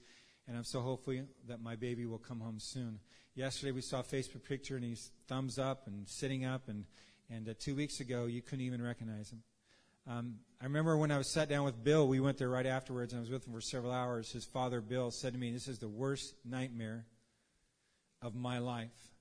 and 0.48 0.56
I'm 0.56 0.64
so 0.64 0.80
hopeful 0.80 1.14
that 1.50 1.62
my 1.62 1.76
baby 1.76 2.06
will 2.06 2.20
come 2.20 2.40
home 2.40 2.58
soon. 2.58 3.02
Yesterday 3.36 3.74
we 3.74 3.82
saw 3.82 4.00
a 4.00 4.04
Facebook 4.04 4.46
picture, 4.46 4.78
and 4.78 4.86
he's 4.86 5.12
thumbs 5.28 5.60
up 5.60 5.88
and 5.88 6.08
sitting 6.08 6.46
up, 6.46 6.70
and 6.70 6.86
and 7.30 7.50
uh, 7.50 7.54
two 7.60 7.76
weeks 7.76 8.00
ago 8.00 8.28
you 8.28 8.42
couldn't 8.42 8.64
even 8.64 8.82
recognize 8.82 9.30
him. 9.30 9.44
Um, 10.08 10.36
I 10.62 10.64
remember 10.64 10.96
when 10.96 11.12
I 11.12 11.18
was 11.18 11.28
sat 11.28 11.50
down 11.50 11.66
with 11.66 11.84
Bill, 11.84 12.08
we 12.08 12.22
went 12.22 12.38
there 12.38 12.48
right 12.48 12.66
afterwards, 12.66 13.12
and 13.12 13.20
I 13.20 13.22
was 13.24 13.30
with 13.30 13.46
him 13.46 13.52
for 13.52 13.60
several 13.60 13.92
hours. 13.92 14.32
His 14.32 14.46
father, 14.46 14.80
Bill, 14.80 15.12
said 15.12 15.34
to 15.34 15.38
me, 15.38 15.52
"This 15.52 15.68
is 15.68 15.80
the 15.80 15.90
worst 15.90 16.34
nightmare 16.46 17.06
of 18.22 18.36
my 18.36 18.60
life. 18.60 19.12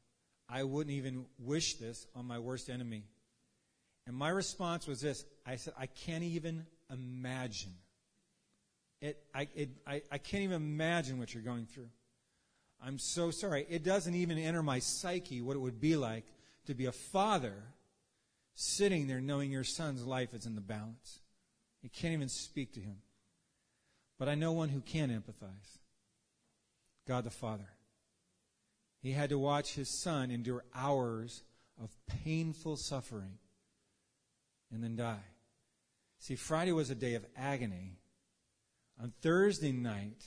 I 0.49 0.62
wouldn't 0.62 0.95
even 0.95 1.26
wish 1.40 1.75
this 1.75 2.07
on 2.14 2.25
my 2.25 2.38
worst 2.38 2.71
enemy. 2.71 3.02
And 4.08 4.16
my 4.16 4.30
response 4.30 4.86
was 4.86 5.02
this 5.02 5.24
I 5.46 5.56
said, 5.56 5.74
I 5.78 5.86
can't 5.86 6.24
even 6.24 6.66
imagine. 6.90 7.74
It, 9.00 9.22
I, 9.34 9.46
it, 9.54 9.68
I, 9.86 10.02
I 10.10 10.18
can't 10.18 10.42
even 10.42 10.56
imagine 10.56 11.18
what 11.18 11.32
you're 11.32 11.42
going 11.42 11.66
through. 11.66 11.90
I'm 12.82 12.98
so 12.98 13.30
sorry. 13.30 13.66
It 13.68 13.84
doesn't 13.84 14.14
even 14.14 14.38
enter 14.38 14.62
my 14.62 14.78
psyche 14.78 15.42
what 15.42 15.56
it 15.56 15.60
would 15.60 15.80
be 15.80 15.94
like 15.94 16.24
to 16.66 16.74
be 16.74 16.86
a 16.86 16.92
father 16.92 17.54
sitting 18.54 19.06
there 19.06 19.20
knowing 19.20 19.52
your 19.52 19.62
son's 19.62 20.04
life 20.04 20.32
is 20.32 20.46
in 20.46 20.54
the 20.54 20.60
balance. 20.60 21.20
You 21.82 21.90
can't 21.90 22.14
even 22.14 22.28
speak 22.28 22.72
to 22.74 22.80
him. 22.80 22.96
But 24.18 24.28
I 24.28 24.34
know 24.34 24.52
one 24.52 24.70
who 24.70 24.80
can 24.80 25.10
empathize 25.10 25.78
God 27.06 27.24
the 27.24 27.30
Father. 27.30 27.68
He 29.00 29.12
had 29.12 29.30
to 29.30 29.38
watch 29.38 29.74
his 29.74 29.88
son 29.88 30.30
endure 30.30 30.64
hours 30.74 31.42
of 31.80 31.90
painful 32.24 32.76
suffering 32.76 33.38
and 34.72 34.82
then 34.82 34.96
die. 34.96 35.25
See, 36.18 36.34
Friday 36.34 36.72
was 36.72 36.90
a 36.90 36.94
day 36.94 37.14
of 37.14 37.25
agony. 37.37 37.98
On 39.00 39.12
Thursday 39.22 39.72
night, 39.72 40.25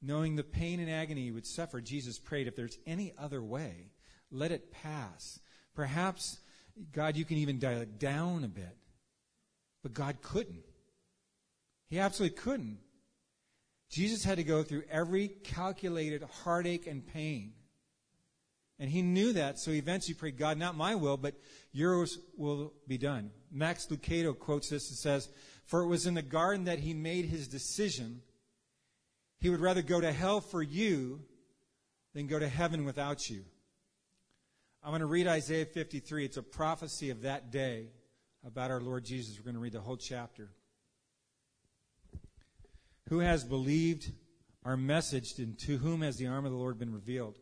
knowing 0.00 0.36
the 0.36 0.44
pain 0.44 0.80
and 0.80 0.90
agony 0.90 1.24
he 1.24 1.32
would 1.32 1.46
suffer, 1.46 1.80
Jesus 1.80 2.18
prayed, 2.18 2.46
if 2.46 2.54
there's 2.54 2.78
any 2.86 3.12
other 3.18 3.42
way, 3.42 3.90
let 4.30 4.52
it 4.52 4.70
pass. 4.70 5.40
Perhaps, 5.74 6.38
God, 6.92 7.16
you 7.16 7.24
can 7.24 7.38
even 7.38 7.58
dial 7.58 7.80
it 7.80 7.98
down 7.98 8.44
a 8.44 8.48
bit. 8.48 8.76
But 9.82 9.94
God 9.94 10.22
couldn't. 10.22 10.64
He 11.88 11.98
absolutely 11.98 12.38
couldn't. 12.38 12.78
Jesus 13.90 14.24
had 14.24 14.38
to 14.38 14.44
go 14.44 14.62
through 14.62 14.84
every 14.90 15.28
calculated 15.28 16.22
heartache 16.22 16.86
and 16.86 17.06
pain 17.06 17.52
and 18.78 18.90
he 18.90 19.02
knew 19.02 19.32
that, 19.34 19.58
so 19.58 19.70
he 19.70 19.78
eventually 19.78 20.14
prayed, 20.14 20.36
God, 20.36 20.58
not 20.58 20.76
my 20.76 20.94
will, 20.94 21.16
but 21.16 21.34
yours 21.72 22.18
will 22.36 22.72
be 22.88 22.98
done. 22.98 23.30
Max 23.52 23.86
Lucado 23.86 24.36
quotes 24.36 24.68
this 24.68 24.90
and 24.90 24.98
says, 24.98 25.28
For 25.66 25.82
it 25.82 25.86
was 25.86 26.06
in 26.06 26.14
the 26.14 26.22
garden 26.22 26.64
that 26.64 26.80
he 26.80 26.92
made 26.92 27.26
his 27.26 27.46
decision. 27.46 28.20
He 29.38 29.48
would 29.48 29.60
rather 29.60 29.82
go 29.82 30.00
to 30.00 30.12
hell 30.12 30.40
for 30.40 30.62
you 30.62 31.20
than 32.14 32.26
go 32.26 32.38
to 32.38 32.48
heaven 32.48 32.84
without 32.84 33.30
you. 33.30 33.44
I'm 34.82 34.90
going 34.90 35.00
to 35.00 35.06
read 35.06 35.28
Isaiah 35.28 35.66
53. 35.66 36.24
It's 36.24 36.36
a 36.36 36.42
prophecy 36.42 37.10
of 37.10 37.22
that 37.22 37.50
day 37.50 37.88
about 38.44 38.70
our 38.70 38.80
Lord 38.80 39.04
Jesus. 39.04 39.38
We're 39.38 39.44
going 39.44 39.54
to 39.54 39.60
read 39.60 39.72
the 39.72 39.80
whole 39.80 39.96
chapter. 39.96 40.50
Who 43.08 43.20
has 43.20 43.44
believed 43.44 44.10
our 44.64 44.76
message, 44.76 45.38
and 45.38 45.58
to 45.60 45.76
whom 45.76 46.02
has 46.02 46.16
the 46.16 46.26
arm 46.26 46.44
of 46.44 46.52
the 46.52 46.58
Lord 46.58 46.78
been 46.78 46.92
revealed? 46.92 47.38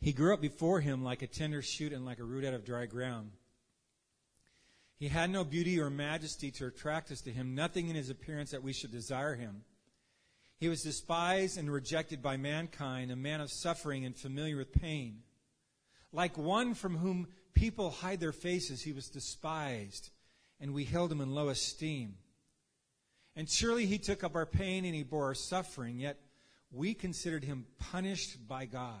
He 0.00 0.12
grew 0.12 0.32
up 0.32 0.40
before 0.40 0.80
him 0.80 1.04
like 1.04 1.20
a 1.22 1.26
tender 1.26 1.60
shoot 1.60 1.92
and 1.92 2.06
like 2.06 2.18
a 2.18 2.24
root 2.24 2.44
out 2.44 2.54
of 2.54 2.64
dry 2.64 2.86
ground. 2.86 3.32
He 4.98 5.08
had 5.08 5.30
no 5.30 5.44
beauty 5.44 5.78
or 5.78 5.90
majesty 5.90 6.50
to 6.52 6.66
attract 6.66 7.10
us 7.10 7.20
to 7.22 7.32
him, 7.32 7.54
nothing 7.54 7.88
in 7.88 7.96
his 7.96 8.10
appearance 8.10 8.50
that 8.50 8.62
we 8.62 8.72
should 8.72 8.92
desire 8.92 9.34
him. 9.34 9.62
He 10.58 10.68
was 10.68 10.82
despised 10.82 11.58
and 11.58 11.72
rejected 11.72 12.22
by 12.22 12.36
mankind, 12.36 13.10
a 13.10 13.16
man 13.16 13.40
of 13.40 13.50
suffering 13.50 14.04
and 14.04 14.16
familiar 14.16 14.56
with 14.56 14.72
pain. 14.72 15.22
Like 16.12 16.36
one 16.36 16.74
from 16.74 16.98
whom 16.98 17.28
people 17.54 17.90
hide 17.90 18.20
their 18.20 18.32
faces, 18.32 18.82
he 18.82 18.92
was 18.92 19.08
despised, 19.08 20.10
and 20.60 20.74
we 20.74 20.84
held 20.84 21.12
him 21.12 21.20
in 21.20 21.34
low 21.34 21.48
esteem. 21.48 22.16
And 23.36 23.48
surely 23.48 23.86
he 23.86 23.98
took 23.98 24.22
up 24.22 24.34
our 24.34 24.46
pain 24.46 24.84
and 24.84 24.94
he 24.94 25.02
bore 25.02 25.26
our 25.26 25.34
suffering, 25.34 25.98
yet 25.98 26.18
we 26.70 26.92
considered 26.94 27.44
him 27.44 27.66
punished 27.78 28.46
by 28.46 28.66
God 28.66 29.00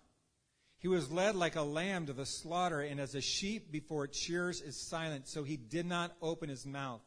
He 0.81 0.87
was 0.87 1.11
led 1.11 1.35
like 1.35 1.55
a 1.55 1.61
lamb 1.61 2.07
to 2.07 2.13
the 2.13 2.25
slaughter, 2.25 2.81
and 2.81 2.99
as 2.99 3.13
a 3.13 3.21
sheep 3.21 3.71
before 3.71 4.05
its 4.05 4.17
shears 4.17 4.61
is 4.61 4.75
silent, 4.75 5.27
so 5.27 5.43
he 5.43 5.55
did 5.55 5.85
not 5.85 6.17
open 6.23 6.49
his 6.49 6.65
mouth. 6.65 7.03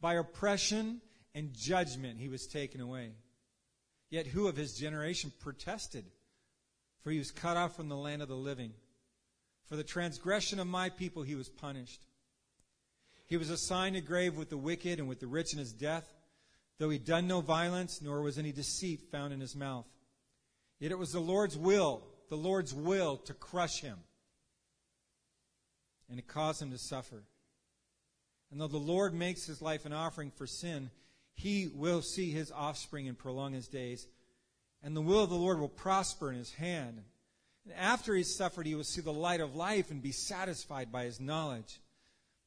By 0.00 0.14
oppression 0.14 1.00
and 1.34 1.52
judgment 1.52 2.20
he 2.20 2.28
was 2.28 2.46
taken 2.46 2.80
away. 2.80 3.10
Yet 4.08 4.28
who 4.28 4.46
of 4.46 4.56
his 4.56 4.74
generation 4.74 5.32
protested? 5.40 6.04
For 7.02 7.10
he 7.10 7.18
was 7.18 7.32
cut 7.32 7.56
off 7.56 7.74
from 7.74 7.88
the 7.88 7.96
land 7.96 8.22
of 8.22 8.28
the 8.28 8.36
living. 8.36 8.72
For 9.64 9.74
the 9.74 9.82
transgression 9.82 10.60
of 10.60 10.68
my 10.68 10.90
people 10.90 11.24
he 11.24 11.34
was 11.34 11.48
punished. 11.48 12.06
He 13.26 13.36
was 13.36 13.50
assigned 13.50 13.96
a 13.96 14.00
grave 14.00 14.36
with 14.36 14.48
the 14.48 14.56
wicked 14.56 15.00
and 15.00 15.08
with 15.08 15.18
the 15.18 15.26
rich 15.26 15.52
in 15.54 15.58
his 15.58 15.72
death, 15.72 16.08
though 16.78 16.90
he 16.90 16.98
done 16.98 17.26
no 17.26 17.40
violence, 17.40 18.00
nor 18.00 18.22
was 18.22 18.38
any 18.38 18.52
deceit 18.52 19.10
found 19.10 19.32
in 19.32 19.40
his 19.40 19.56
mouth. 19.56 19.86
Yet 20.78 20.92
it 20.92 20.98
was 20.98 21.12
the 21.12 21.20
Lord's 21.20 21.58
will, 21.58 22.04
the 22.30 22.36
Lord's 22.36 22.72
will 22.72 23.18
to 23.18 23.34
crush 23.34 23.80
him 23.80 23.98
and 26.08 26.16
to 26.16 26.22
cause 26.22 26.62
him 26.62 26.70
to 26.70 26.78
suffer. 26.78 27.24
And 28.50 28.60
though 28.60 28.68
the 28.68 28.78
Lord 28.78 29.12
makes 29.12 29.44
his 29.44 29.60
life 29.60 29.84
an 29.84 29.92
offering 29.92 30.30
for 30.30 30.46
sin, 30.46 30.90
he 31.34 31.68
will 31.74 32.02
see 32.02 32.30
his 32.30 32.50
offspring 32.50 33.08
and 33.08 33.18
prolong 33.18 33.52
his 33.52 33.68
days. 33.68 34.06
And 34.82 34.96
the 34.96 35.02
will 35.02 35.24
of 35.24 35.30
the 35.30 35.36
Lord 35.36 35.60
will 35.60 35.68
prosper 35.68 36.30
in 36.30 36.38
his 36.38 36.54
hand. 36.54 37.02
And 37.64 37.74
after 37.74 38.14
he's 38.14 38.36
suffered, 38.36 38.66
he 38.66 38.74
will 38.74 38.84
see 38.84 39.00
the 39.00 39.12
light 39.12 39.40
of 39.40 39.54
life 39.54 39.90
and 39.90 40.02
be 40.02 40.12
satisfied 40.12 40.90
by 40.90 41.04
his 41.04 41.20
knowledge. 41.20 41.80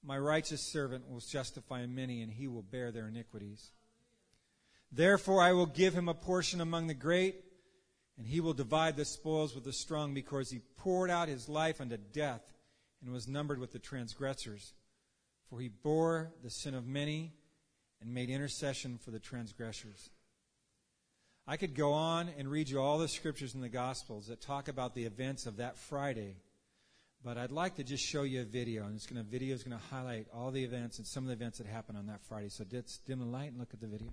My 0.04 0.18
righteous 0.18 0.72
servant 0.72 1.10
will 1.10 1.22
justify 1.22 1.86
many, 1.86 2.22
and 2.22 2.32
he 2.32 2.48
will 2.48 2.64
bear 2.64 2.92
their 2.92 3.08
iniquities. 3.08 3.72
Therefore, 4.92 5.42
I 5.42 5.54
will 5.54 5.66
give 5.66 5.94
him 5.94 6.10
a 6.10 6.14
portion 6.14 6.60
among 6.60 6.88
the 6.88 6.94
great, 6.94 7.36
and 8.18 8.28
he 8.28 8.40
will 8.40 8.54
divide 8.54 8.96
the 8.96 9.06
spoils 9.06 9.56
with 9.56 9.64
the 9.64 9.74
strong, 9.74 10.14
because 10.14 10.50
he 10.50 10.62
poured 10.78 11.10
out 11.10 11.28
his 11.28 11.50
life 11.50 11.82
unto 11.82 11.98
death 11.98 12.42
and 13.04 13.12
was 13.12 13.28
numbered 13.28 13.60
with 13.60 13.72
the 13.72 13.80
transgressors. 13.80 14.74
For 15.50 15.60
he 15.60 15.70
bore 15.70 16.32
the 16.44 16.50
sin 16.50 16.74
of 16.74 16.88
many 16.88 17.34
and 18.02 18.14
made 18.14 18.30
intercession 18.30 18.98
for 18.98 19.12
the 19.12 19.20
transgressors. 19.20 20.10
I 21.46 21.58
could 21.58 21.76
go 21.76 21.94
on 21.94 22.30
and 22.38 22.50
read 22.50 22.70
you 22.70 22.82
all 22.82 22.98
the 22.98 23.08
scriptures 23.08 23.54
in 23.54 23.62
the 23.62 23.70
Gospels 23.70 24.28
that 24.28 24.42
talk 24.42 24.68
about 24.68 24.96
the 24.96 25.04
events 25.04 25.46
of 25.46 25.58
that 25.58 25.78
Friday 25.78 26.38
but 27.24 27.38
I'd 27.38 27.52
like 27.52 27.76
to 27.76 27.84
just 27.84 28.06
show 28.06 28.24
you 28.24 28.42
a 28.42 28.46
video, 28.46 28.86
and 28.86 28.96
it's 28.96 29.06
going 29.06 29.24
to 29.24 29.30
video 29.30 29.56
is 29.56 29.64
going 29.64 29.78
to 29.78 29.84
highlight 29.86 30.28
all 30.34 30.52
the 30.52 30.64
events 30.64 30.98
and 30.98 31.08
some 31.08 31.24
of 31.24 31.28
the 31.28 31.34
events 31.34 31.58
that 31.58 31.68
happened 31.68 31.98
on 31.98 32.08
that 32.08 32.22
Friday. 32.28 32.50
So 32.50 32.66
dim 32.66 33.20
the 33.20 33.26
light 33.26 33.52
and 33.52 33.60
look 33.60 33.74
at 33.74 33.80
the 33.80 33.88
video. 33.88 34.10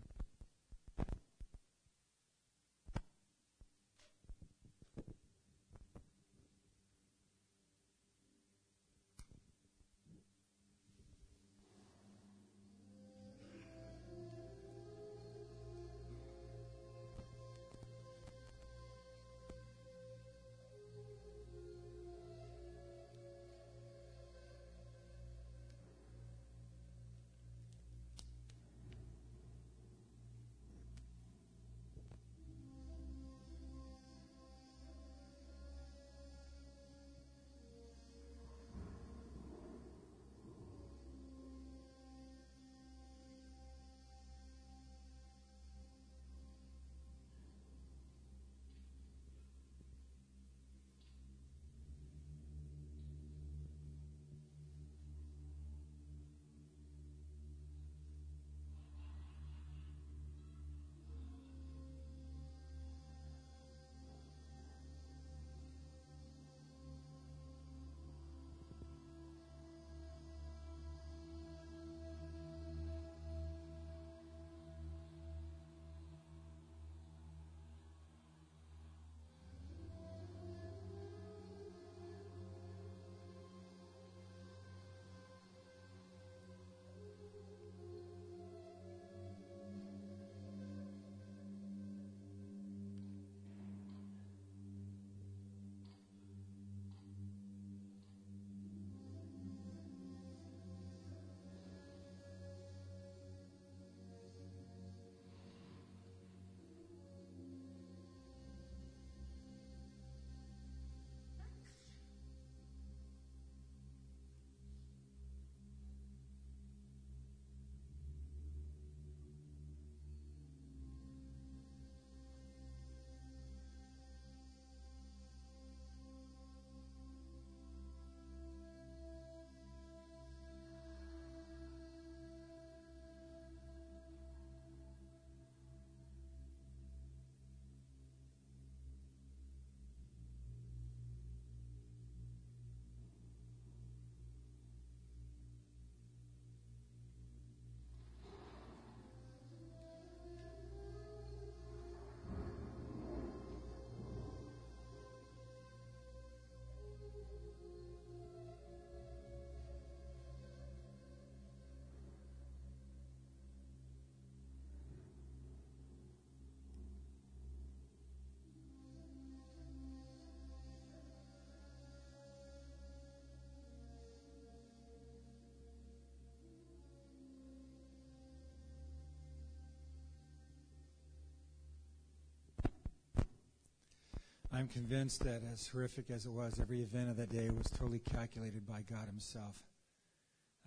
I'm 184.60 184.68
convinced 184.68 185.24
that 185.24 185.40
as 185.50 185.68
horrific 185.68 186.10
as 186.10 186.26
it 186.26 186.32
was, 186.32 186.60
every 186.60 186.82
event 186.82 187.08
of 187.08 187.16
that 187.16 187.30
day 187.30 187.48
was 187.48 187.64
totally 187.70 187.98
calculated 187.98 188.66
by 188.66 188.82
God 188.82 189.06
Himself. 189.06 189.56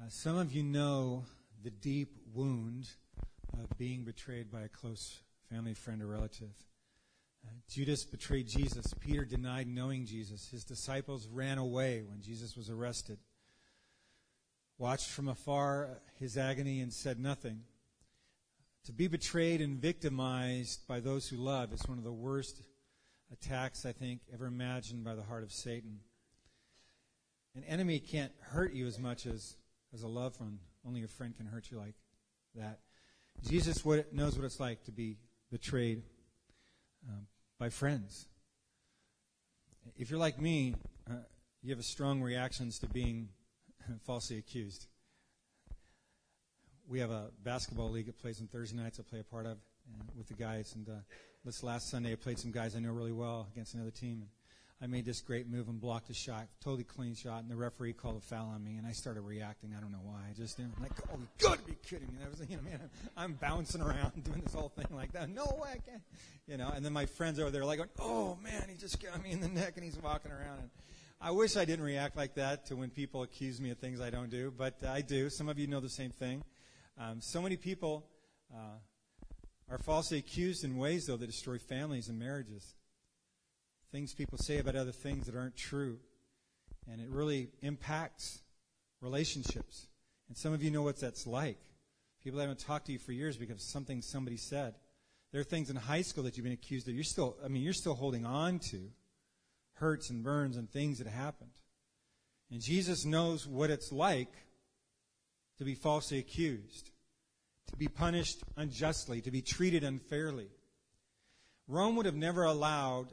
Uh, 0.01 0.09
some 0.09 0.35
of 0.35 0.51
you 0.51 0.63
know 0.63 1.25
the 1.63 1.69
deep 1.69 2.17
wound 2.33 2.89
of 3.53 3.77
being 3.77 4.03
betrayed 4.03 4.51
by 4.51 4.61
a 4.61 4.67
close 4.67 5.19
family 5.47 5.75
friend 5.75 6.01
or 6.01 6.07
relative. 6.07 6.49
Uh, 7.45 7.51
Judas 7.69 8.03
betrayed 8.03 8.47
Jesus. 8.47 8.95
Peter 8.99 9.25
denied 9.25 9.67
knowing 9.67 10.07
Jesus. 10.07 10.49
His 10.49 10.63
disciples 10.63 11.27
ran 11.27 11.59
away 11.59 12.01
when 12.01 12.19
Jesus 12.19 12.57
was 12.57 12.71
arrested. 12.71 13.19
Watched 14.79 15.11
from 15.11 15.27
afar 15.27 16.01
his 16.19 16.35
agony 16.35 16.79
and 16.81 16.91
said 16.91 17.19
nothing. 17.19 17.59
To 18.85 18.91
be 18.91 19.07
betrayed 19.07 19.61
and 19.61 19.79
victimized 19.79 20.87
by 20.87 20.99
those 20.99 21.27
who 21.27 21.37
love 21.37 21.71
is 21.73 21.87
one 21.87 21.99
of 21.99 22.03
the 22.03 22.11
worst 22.11 22.59
attacks, 23.33 23.85
I 23.85 23.91
think, 23.91 24.21
ever 24.33 24.45
imagined 24.45 25.03
by 25.03 25.15
the 25.15 25.23
heart 25.23 25.43
of 25.43 25.51
Satan. 25.51 25.99
An 27.55 27.63
enemy 27.65 27.99
can't 27.99 28.31
hurt 28.39 28.73
you 28.73 28.87
as 28.87 28.97
much 28.97 29.25
as, 29.25 29.57
as 29.93 30.03
a 30.03 30.07
loved 30.07 30.39
one. 30.39 30.59
Only 30.85 31.03
a 31.03 31.07
friend 31.07 31.35
can 31.35 31.45
hurt 31.45 31.69
you 31.71 31.77
like 31.77 31.95
that 32.55 32.79
Jesus 33.41 33.83
knows 34.11 34.37
what 34.37 34.45
it's 34.45 34.59
like 34.59 34.83
to 34.85 34.91
be 34.91 35.17
betrayed 35.51 36.03
um, 37.09 37.25
by 37.59 37.69
friends. 37.69 38.27
If 39.97 40.09
you're 40.09 40.19
like 40.19 40.39
me, 40.39 40.75
uh, 41.09 41.15
you 41.61 41.75
have 41.75 41.83
strong 41.83 42.21
reactions 42.21 42.79
to 42.79 42.87
being 42.87 43.29
falsely 44.05 44.37
accused. 44.37 44.87
We 46.87 46.99
have 46.99 47.11
a 47.11 47.31
basketball 47.43 47.89
league 47.89 48.05
that 48.05 48.17
plays 48.17 48.39
on 48.39 48.47
Thursday 48.47 48.77
nights. 48.77 48.99
I 48.99 49.03
play 49.03 49.19
a 49.19 49.23
part 49.23 49.45
of 49.45 49.57
uh, 49.91 50.03
with 50.15 50.27
the 50.27 50.35
guys, 50.35 50.75
and 50.75 50.87
uh, 50.87 51.01
this 51.45 51.61
last 51.61 51.89
Sunday 51.89 52.13
I 52.13 52.15
played 52.15 52.39
some 52.39 52.51
guys 52.51 52.75
I 52.75 52.79
know 52.79 52.91
really 52.91 53.11
well 53.11 53.47
against 53.51 53.73
another 53.73 53.91
team. 53.91 54.21
And 54.21 54.27
I 54.81 54.87
made 54.87 55.05
this 55.05 55.21
great 55.21 55.49
move 55.49 55.67
and 55.67 55.79
blocked 55.79 56.09
a 56.09 56.13
shot, 56.13 56.47
totally 56.61 56.83
clean 56.83 57.15
shot, 57.15 57.41
and 57.41 57.51
the 57.51 57.55
referee 57.55 57.93
called 57.93 58.17
a 58.17 58.21
foul 58.21 58.47
on 58.47 58.63
me, 58.63 58.77
and 58.77 58.87
I 58.87 58.91
started 58.91 59.21
reacting. 59.21 59.73
I 59.77 59.81
don't 59.81 59.91
know 59.91 60.01
why. 60.03 60.19
I 60.29 60.33
just 60.33 60.57
I'm 60.59 60.73
like, 60.81 60.91
oh, 61.11 61.17
you 61.17 61.27
got 61.39 61.59
to 61.59 61.65
be 61.65 61.75
kidding 61.85 62.07
me! 62.07 62.19
I 62.25 62.29
was, 62.29 62.41
you 62.49 62.57
know, 62.57 62.63
man, 62.63 62.79
I'm 63.15 63.33
bouncing 63.33 63.81
around 63.81 64.11
doing 64.23 64.41
this 64.41 64.53
whole 64.53 64.69
thing 64.69 64.87
like 64.91 65.13
that. 65.13 65.29
No 65.29 65.43
way, 65.61 65.69
I 65.71 65.77
can't. 65.77 66.01
You 66.47 66.57
know, 66.57 66.69
and 66.73 66.83
then 66.83 66.93
my 66.93 67.05
friends 67.05 67.39
over 67.39 67.51
there 67.51 67.61
are 67.61 67.65
like, 67.65 67.81
oh 67.99 68.37
man, 68.41 68.65
he 68.69 68.75
just 68.75 69.01
got 69.01 69.21
me 69.21 69.31
in 69.31 69.41
the 69.41 69.47
neck, 69.49 69.73
and 69.75 69.83
he's 69.83 69.97
walking 69.97 70.31
around. 70.31 70.59
And 70.59 70.69
I 71.21 71.31
wish 71.31 71.55
I 71.55 71.65
didn't 71.65 71.85
react 71.85 72.17
like 72.17 72.35
that 72.35 72.65
to 72.67 72.75
when 72.75 72.89
people 72.89 73.23
accuse 73.23 73.61
me 73.61 73.69
of 73.69 73.77
things 73.77 74.01
I 74.01 74.09
don't 74.09 74.29
do, 74.29 74.51
but 74.55 74.83
I 74.85 75.01
do. 75.01 75.29
Some 75.29 75.47
of 75.47 75.59
you 75.59 75.67
know 75.67 75.79
the 75.79 75.89
same 75.89 76.11
thing. 76.11 76.43
Um, 76.97 77.21
so 77.21 77.41
many 77.41 77.57
people 77.57 78.05
uh, 78.53 78.77
are 79.73 79.79
falsely 79.79 80.19
accused 80.19 80.63
in 80.63 80.77
ways, 80.77 81.07
though, 81.07 81.17
that 81.17 81.27
destroy 81.27 81.57
families 81.57 82.07
and 82.07 82.19
marriages 82.19 82.75
things 83.93 84.13
people 84.15 84.39
say 84.39 84.57
about 84.57 84.75
other 84.75 84.91
things 84.91 85.27
that 85.27 85.35
aren't 85.35 85.55
true. 85.55 85.99
And 86.91 86.99
it 86.99 87.07
really 87.09 87.49
impacts 87.61 88.41
relationships. 89.01 89.85
And 90.27 90.35
some 90.35 90.51
of 90.51 90.63
you 90.63 90.71
know 90.71 90.81
what 90.81 90.99
that's 90.99 91.27
like. 91.27 91.59
People 92.23 92.39
that 92.39 92.45
haven't 92.45 92.59
talked 92.59 92.87
to 92.87 92.91
you 92.91 92.97
for 92.97 93.11
years 93.11 93.37
because 93.37 93.57
of 93.57 93.61
something 93.61 94.01
somebody 94.01 94.35
said. 94.35 94.73
There 95.31 95.39
are 95.39 95.45
things 95.45 95.69
in 95.69 95.75
high 95.75 96.01
school 96.01 96.23
that 96.23 96.35
you've 96.35 96.43
been 96.43 96.53
accused 96.53 96.87
of. 96.87 96.95
You're 96.95 97.03
still, 97.03 97.37
I 97.45 97.49
mean, 97.49 97.61
you're 97.61 97.73
still 97.73 97.93
holding 97.93 98.25
on 98.25 98.59
to 98.71 98.89
hurts 99.75 100.09
and 100.09 100.23
burns 100.23 100.57
and 100.57 100.69
things 100.69 100.97
that 100.97 101.07
happened. 101.07 101.51
And 102.51 102.61
Jesus 102.61 103.05
knows 103.05 103.45
what 103.47 103.69
it's 103.69 103.91
like 103.91 104.33
to 105.59 105.63
be 105.63 105.75
falsely 105.75 106.17
accused, 106.17 106.89
to 107.73 107.79
be 107.79 107.87
punished 107.87 108.43
unjustly, 108.55 109.19
to 109.21 109.31
be 109.31 109.41
treated 109.41 109.83
unfairly. 109.83 110.47
Rome 111.67 111.95
would 111.95 112.05
have 112.05 112.15
never 112.15 112.43
allowed 112.43 113.07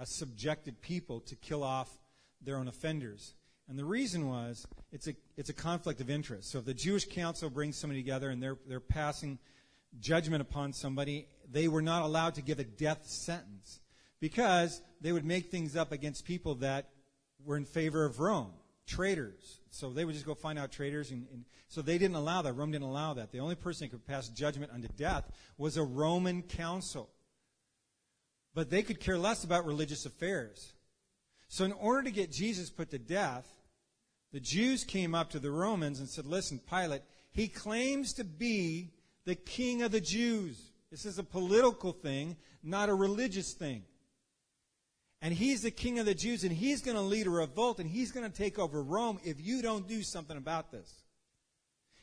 a 0.00 0.06
subjected 0.06 0.80
people 0.80 1.18
to 1.20 1.34
kill 1.34 1.64
off 1.64 1.90
their 2.40 2.56
own 2.56 2.68
offenders. 2.68 3.34
And 3.68 3.76
the 3.76 3.84
reason 3.84 4.28
was 4.28 4.64
it's 4.92 5.08
a, 5.08 5.14
it's 5.36 5.50
a 5.50 5.54
conflict 5.54 6.00
of 6.00 6.08
interest. 6.08 6.52
So 6.52 6.60
if 6.60 6.64
the 6.64 6.72
Jewish 6.74 7.06
council 7.06 7.50
brings 7.50 7.76
somebody 7.76 8.00
together 8.00 8.30
and 8.30 8.40
they're, 8.40 8.58
they're 8.68 8.78
passing 8.78 9.40
judgment 9.98 10.40
upon 10.40 10.72
somebody, 10.72 11.26
they 11.50 11.66
were 11.66 11.82
not 11.82 12.02
allowed 12.02 12.36
to 12.36 12.42
give 12.42 12.60
a 12.60 12.64
death 12.64 13.08
sentence 13.08 13.80
because 14.20 14.80
they 15.00 15.10
would 15.10 15.24
make 15.24 15.50
things 15.50 15.74
up 15.74 15.90
against 15.90 16.24
people 16.24 16.54
that 16.56 16.90
were 17.44 17.56
in 17.56 17.64
favor 17.64 18.04
of 18.04 18.20
Rome, 18.20 18.52
traitors. 18.86 19.60
So 19.70 19.90
they 19.90 20.04
would 20.04 20.14
just 20.14 20.26
go 20.26 20.34
find 20.34 20.58
out 20.58 20.72
traitors. 20.72 21.10
And, 21.10 21.26
and 21.32 21.44
so 21.68 21.82
they 21.82 21.98
didn't 21.98 22.16
allow 22.16 22.42
that. 22.42 22.52
Rome 22.54 22.72
didn't 22.72 22.86
allow 22.86 23.14
that. 23.14 23.32
The 23.32 23.40
only 23.40 23.54
person 23.54 23.86
that 23.86 23.90
could 23.90 24.06
pass 24.06 24.28
judgment 24.28 24.72
unto 24.72 24.88
death 24.88 25.30
was 25.58 25.76
a 25.76 25.82
Roman 25.82 26.42
council 26.42 27.10
but 28.56 28.70
they 28.70 28.82
could 28.82 28.98
care 28.98 29.18
less 29.18 29.44
about 29.44 29.66
religious 29.66 30.06
affairs. 30.06 30.72
So, 31.46 31.64
in 31.64 31.72
order 31.72 32.04
to 32.04 32.10
get 32.10 32.32
Jesus 32.32 32.70
put 32.70 32.90
to 32.90 32.98
death, 32.98 33.46
the 34.32 34.40
Jews 34.40 34.82
came 34.82 35.14
up 35.14 35.30
to 35.30 35.38
the 35.38 35.50
Romans 35.50 36.00
and 36.00 36.08
said, 36.08 36.26
Listen, 36.26 36.58
Pilate, 36.58 37.02
he 37.30 37.48
claims 37.48 38.14
to 38.14 38.24
be 38.24 38.94
the 39.26 39.34
king 39.34 39.82
of 39.82 39.92
the 39.92 40.00
Jews. 40.00 40.72
This 40.90 41.04
is 41.04 41.18
a 41.18 41.22
political 41.22 41.92
thing, 41.92 42.36
not 42.62 42.88
a 42.88 42.94
religious 42.94 43.52
thing. 43.52 43.82
And 45.26 45.34
he's 45.34 45.62
the 45.62 45.72
king 45.72 45.98
of 45.98 46.06
the 46.06 46.14
Jews, 46.14 46.44
and 46.44 46.52
he's 46.52 46.82
going 46.82 46.96
to 46.96 47.02
lead 47.02 47.26
a 47.26 47.30
revolt, 47.30 47.80
and 47.80 47.90
he's 47.90 48.12
going 48.12 48.30
to 48.30 48.32
take 48.32 48.60
over 48.60 48.80
Rome 48.80 49.18
if 49.24 49.40
you 49.40 49.60
don't 49.60 49.88
do 49.88 50.04
something 50.04 50.36
about 50.36 50.70
this. 50.70 51.02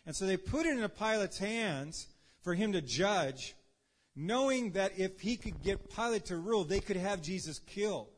And 0.05 0.13
so 0.13 0.25
they 0.25 0.35
put 0.35 0.65
it 0.65 0.77
in 0.77 0.89
Pilate's 0.89 1.37
hands 1.37 2.07
for 2.41 2.53
him 2.53 2.73
to 2.73 2.81
judge 2.81 3.55
knowing 4.13 4.71
that 4.71 4.99
if 4.99 5.21
he 5.21 5.37
could 5.37 5.63
get 5.63 5.89
Pilate 5.89 6.25
to 6.25 6.35
rule, 6.35 6.65
they 6.65 6.81
could 6.81 6.97
have 6.97 7.21
Jesus 7.21 7.59
killed. 7.59 8.09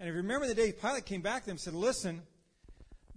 And 0.00 0.08
if 0.08 0.14
you 0.14 0.22
remember 0.22 0.46
the 0.46 0.54
day 0.54 0.72
Pilate 0.72 1.04
came 1.04 1.20
back 1.20 1.42
to 1.42 1.48
them 1.48 1.52
and 1.56 1.60
said, 1.60 1.74
Listen, 1.74 2.22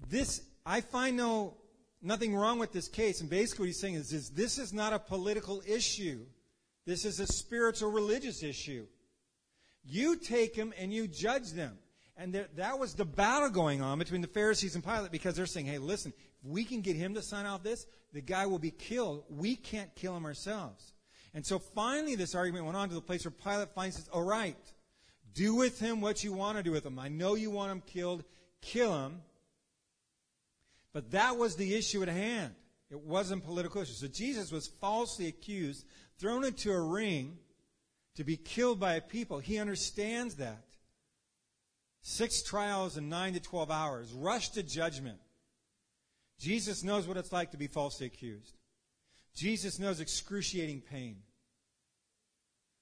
this 0.09 0.41
I 0.65 0.81
find 0.81 1.15
no 1.15 1.53
nothing 2.01 2.35
wrong 2.35 2.59
with 2.59 2.73
this 2.73 2.89
case. 2.89 3.21
And 3.21 3.29
basically 3.29 3.63
what 3.63 3.67
he's 3.67 3.79
saying 3.79 3.93
is, 3.93 4.11
is 4.11 4.31
this 4.31 4.57
is 4.57 4.73
not 4.73 4.91
a 4.91 4.99
political 4.99 5.63
issue. 5.65 6.25
This 6.85 7.05
is 7.05 7.21
a 7.21 7.25
spiritual 7.25 7.89
religious 7.89 8.43
issue. 8.43 8.85
You 9.83 10.15
take 10.15 10.55
them 10.55 10.73
and 10.77 10.93
you 10.93 11.07
judge 11.07 11.51
them. 11.51 11.77
And 12.17 12.33
there, 12.33 12.47
that 12.55 12.77
was 12.77 12.93
the 12.93 13.05
battle 13.05 13.49
going 13.49 13.81
on 13.81 13.97
between 13.97 14.21
the 14.21 14.27
Pharisees 14.27 14.75
and 14.75 14.83
Pilate 14.83 15.11
because 15.11 15.35
they're 15.35 15.45
saying, 15.45 15.65
hey, 15.65 15.79
listen, 15.79 16.13
if 16.43 16.49
we 16.49 16.63
can 16.63 16.81
get 16.81 16.95
him 16.95 17.15
to 17.15 17.21
sign 17.21 17.45
off 17.45 17.63
this, 17.63 17.87
the 18.13 18.21
guy 18.21 18.45
will 18.45 18.59
be 18.59 18.71
killed. 18.71 19.23
We 19.29 19.55
can't 19.55 19.93
kill 19.95 20.15
him 20.15 20.25
ourselves. 20.25 20.93
And 21.33 21.45
so 21.45 21.59
finally, 21.59 22.15
this 22.15 22.35
argument 22.35 22.65
went 22.65 22.77
on 22.77 22.89
to 22.89 22.95
the 22.95 23.01
place 23.01 23.25
where 23.25 23.31
Pilate 23.31 23.73
finds 23.73 23.95
says, 23.95 24.09
All 24.09 24.23
right, 24.23 24.57
do 25.33 25.55
with 25.55 25.79
him 25.79 26.01
what 26.01 26.23
you 26.23 26.33
want 26.33 26.57
to 26.57 26.63
do 26.63 26.71
with 26.71 26.85
him. 26.85 26.99
I 26.99 27.07
know 27.07 27.35
you 27.35 27.49
want 27.49 27.71
him 27.71 27.81
killed, 27.85 28.23
kill 28.61 29.05
him. 29.05 29.21
But 30.93 31.11
that 31.11 31.37
was 31.37 31.55
the 31.55 31.73
issue 31.73 32.01
at 32.01 32.09
hand. 32.09 32.53
It 32.89 32.99
wasn't 32.99 33.45
political 33.45 33.81
issue. 33.81 33.93
So 33.93 34.07
Jesus 34.07 34.51
was 34.51 34.67
falsely 34.67 35.27
accused, 35.27 35.85
thrown 36.19 36.43
into 36.43 36.71
a 36.73 36.81
ring 36.81 37.37
to 38.15 38.23
be 38.23 38.37
killed 38.37 38.79
by 38.79 38.95
a 38.95 39.01
people. 39.01 39.39
He 39.39 39.57
understands 39.57 40.35
that. 40.35 40.63
Six 42.01 42.41
trials 42.41 42.97
in 42.97 43.09
nine 43.09 43.33
to 43.33 43.39
twelve 43.39 43.69
hours, 43.69 44.11
rushed 44.11 44.55
to 44.55 44.63
judgment. 44.63 45.19
Jesus 46.39 46.83
knows 46.83 47.07
what 47.07 47.17
it's 47.17 47.31
like 47.31 47.51
to 47.51 47.57
be 47.57 47.67
falsely 47.67 48.07
accused. 48.07 48.55
Jesus 49.35 49.79
knows 49.79 49.99
excruciating 49.99 50.81
pain. 50.81 51.17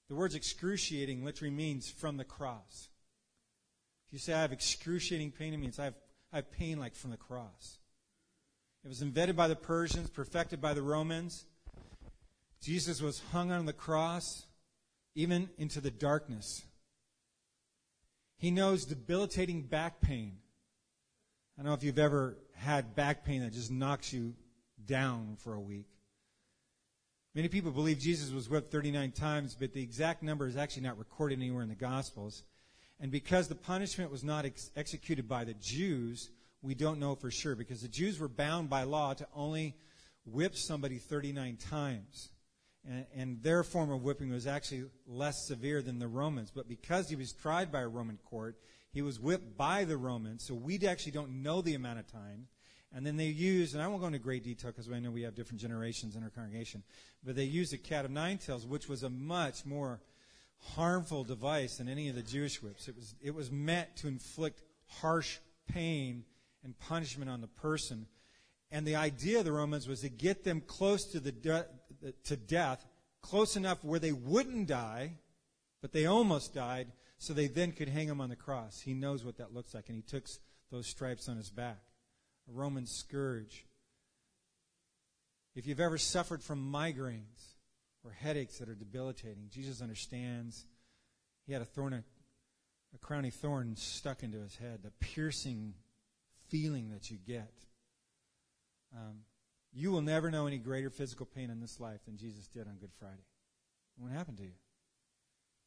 The 0.07 0.15
words 0.15 0.35
excruciating 0.35 1.23
literally 1.23 1.53
means 1.53 1.89
from 1.89 2.17
the 2.17 2.23
cross. 2.23 2.87
If 4.07 4.13
you 4.13 4.19
say 4.19 4.33
I 4.33 4.41
have 4.41 4.53
excruciating 4.53 5.31
pain, 5.33 5.53
it 5.53 5.57
means 5.57 5.77
I 5.77 5.83
have, 5.85 5.95
I 6.33 6.37
have 6.37 6.51
pain 6.51 6.79
like 6.79 6.95
from 6.95 7.11
the 7.11 7.17
cross. 7.17 7.77
It 8.83 8.87
was 8.87 9.01
invented 9.01 9.35
by 9.35 9.49
the 9.49 9.55
Persians, 9.55 10.09
perfected 10.09 10.61
by 10.61 10.73
the 10.73 10.81
Romans. 10.81 11.45
Jesus 12.63 13.01
was 13.01 13.21
hung 13.31 13.51
on 13.51 13.65
the 13.65 13.73
cross, 13.73 14.45
even 15.15 15.49
into 15.57 15.81
the 15.81 15.91
darkness. 15.91 16.63
He 18.37 18.51
knows 18.51 18.85
debilitating 18.85 19.63
back 19.63 20.01
pain. 20.01 20.37
I 21.57 21.61
don't 21.61 21.69
know 21.69 21.75
if 21.75 21.83
you've 21.83 21.99
ever 21.99 22.37
had 22.55 22.95
back 22.95 23.25
pain 23.25 23.41
that 23.41 23.51
just 23.51 23.71
knocks 23.71 24.13
you 24.13 24.33
down 24.85 25.35
for 25.37 25.53
a 25.53 25.59
week. 25.59 25.87
Many 27.35 27.47
people 27.47 27.71
believe 27.71 27.99
Jesus 27.99 28.31
was 28.31 28.49
whipped 28.49 28.71
39 28.71 29.11
times, 29.11 29.55
but 29.59 29.73
the 29.73 29.81
exact 29.81 30.23
number 30.23 30.47
is 30.47 30.57
actually 30.57 30.83
not 30.83 30.97
recorded 30.97 31.37
anywhere 31.37 31.63
in 31.63 31.69
the 31.69 31.75
Gospels. 31.75 32.43
And 32.99 33.11
because 33.11 33.47
the 33.47 33.55
punishment 33.55 34.11
was 34.11 34.23
not 34.23 34.45
ex- 34.45 34.71
executed 34.75 35.27
by 35.27 35.43
the 35.43 35.53
Jews, 35.53 36.31
we 36.61 36.75
don't 36.75 36.99
know 36.99 37.15
for 37.15 37.29
sure 37.29 37.55
because 37.55 37.81
the 37.81 37.87
Jews 37.87 38.19
were 38.19 38.27
bound 38.27 38.69
by 38.69 38.83
law 38.83 39.13
to 39.13 39.27
only 39.33 39.75
whip 40.25 40.55
somebody 40.55 40.97
39 40.97 41.57
times. 41.57 42.29
And, 42.89 43.05
and, 43.15 43.43
their 43.43 43.63
form 43.63 43.91
of 43.91 44.01
whipping 44.01 44.31
was 44.31 44.47
actually 44.47 44.85
less 45.07 45.47
severe 45.47 45.83
than 45.83 45.99
the 45.99 46.07
Romans. 46.07 46.51
But 46.53 46.67
because 46.67 47.07
he 47.07 47.15
was 47.15 47.31
tried 47.31 47.71
by 47.71 47.81
a 47.81 47.87
Roman 47.87 48.17
court, 48.17 48.55
he 48.91 49.03
was 49.03 49.19
whipped 49.19 49.55
by 49.55 49.83
the 49.83 49.95
Romans. 49.95 50.43
So 50.47 50.55
we 50.55 50.79
actually 50.87 51.11
don't 51.11 51.43
know 51.43 51.61
the 51.61 51.75
amount 51.75 51.99
of 51.99 52.11
time. 52.11 52.47
And 52.91 53.05
then 53.05 53.17
they 53.17 53.25
used, 53.25 53.75
and 53.75 53.83
I 53.83 53.87
won't 53.87 54.01
go 54.01 54.07
into 54.07 54.17
great 54.17 54.43
detail 54.43 54.71
because 54.71 54.91
I 54.91 54.99
know 54.99 55.11
we 55.11 55.21
have 55.21 55.35
different 55.35 55.61
generations 55.61 56.15
in 56.15 56.23
our 56.23 56.29
congregation, 56.29 56.83
but 57.23 57.35
they 57.35 57.43
used 57.43 57.71
a 57.73 57.77
cat 57.77 58.05
of 58.05 58.11
nine 58.11 58.39
tails, 58.39 58.65
which 58.65 58.89
was 58.89 59.03
a 59.03 59.09
much 59.09 59.65
more 59.65 60.01
harmful 60.59 61.23
device 61.23 61.77
than 61.77 61.87
any 61.87 62.09
of 62.09 62.15
the 62.15 62.23
Jewish 62.23 62.61
whips. 62.61 62.87
It 62.87 62.95
was, 62.95 63.13
it 63.21 63.35
was 63.35 63.51
meant 63.51 63.95
to 63.97 64.07
inflict 64.07 64.63
harsh 64.87 65.37
pain 65.71 66.23
and 66.63 66.77
punishment 66.79 67.29
on 67.29 67.41
the 67.41 67.47
person. 67.47 68.07
And 68.71 68.85
the 68.85 68.95
idea 68.95 69.39
of 69.39 69.45
the 69.45 69.51
Romans 69.51 69.87
was 69.87 70.01
to 70.01 70.09
get 70.09 70.43
them 70.43 70.61
close 70.61 71.05
to, 71.11 71.19
the 71.19 71.31
to 72.25 72.37
death, 72.37 72.85
close 73.21 73.55
enough 73.55 73.83
where 73.83 73.99
they 73.99 74.11
wouldn't 74.11 74.67
die, 74.67 75.13
but 75.81 75.91
they 75.91 76.05
almost 76.05 76.53
died, 76.53 76.87
so 77.17 77.33
they 77.33 77.47
then 77.47 77.71
could 77.71 77.89
hang 77.89 78.07
him 78.07 78.21
on 78.21 78.29
the 78.29 78.35
cross. 78.35 78.79
He 78.79 78.93
knows 78.93 79.23
what 79.23 79.37
that 79.37 79.53
looks 79.53 79.73
like, 79.73 79.89
and 79.89 79.95
he 79.95 80.01
took 80.01 80.25
those 80.71 80.87
stripes 80.87 81.27
on 81.27 81.37
his 81.37 81.49
back 81.49 81.79
a 82.47 82.51
Roman 82.51 82.85
scourge. 82.85 83.65
If 85.55 85.67
you've 85.67 85.79
ever 85.79 85.97
suffered 85.97 86.41
from 86.41 86.71
migraines 86.71 87.55
or 88.03 88.11
headaches 88.11 88.59
that 88.59 88.69
are 88.69 88.75
debilitating, 88.75 89.49
Jesus 89.51 89.81
understands. 89.81 90.65
He 91.45 91.53
had 91.53 91.61
a 91.61 91.65
thorn, 91.65 91.93
a, 91.93 92.03
a 92.95 92.97
crowny 92.99 93.33
thorn 93.33 93.75
stuck 93.75 94.23
into 94.23 94.39
his 94.39 94.55
head, 94.55 94.79
the 94.83 94.91
piercing 94.99 95.73
feeling 96.47 96.91
that 96.91 97.11
you 97.11 97.17
get. 97.17 97.53
Um, 98.95 99.19
You 99.73 99.91
will 99.91 100.01
never 100.01 100.31
know 100.31 100.47
any 100.47 100.57
greater 100.57 100.89
physical 100.89 101.25
pain 101.25 101.49
in 101.49 101.59
this 101.59 101.79
life 101.79 101.99
than 102.05 102.17
Jesus 102.17 102.47
did 102.47 102.67
on 102.67 102.77
Good 102.77 102.93
Friday. 102.99 103.25
What 103.97 104.11
happened 104.11 104.37
to 104.37 104.43
you? 104.43 104.53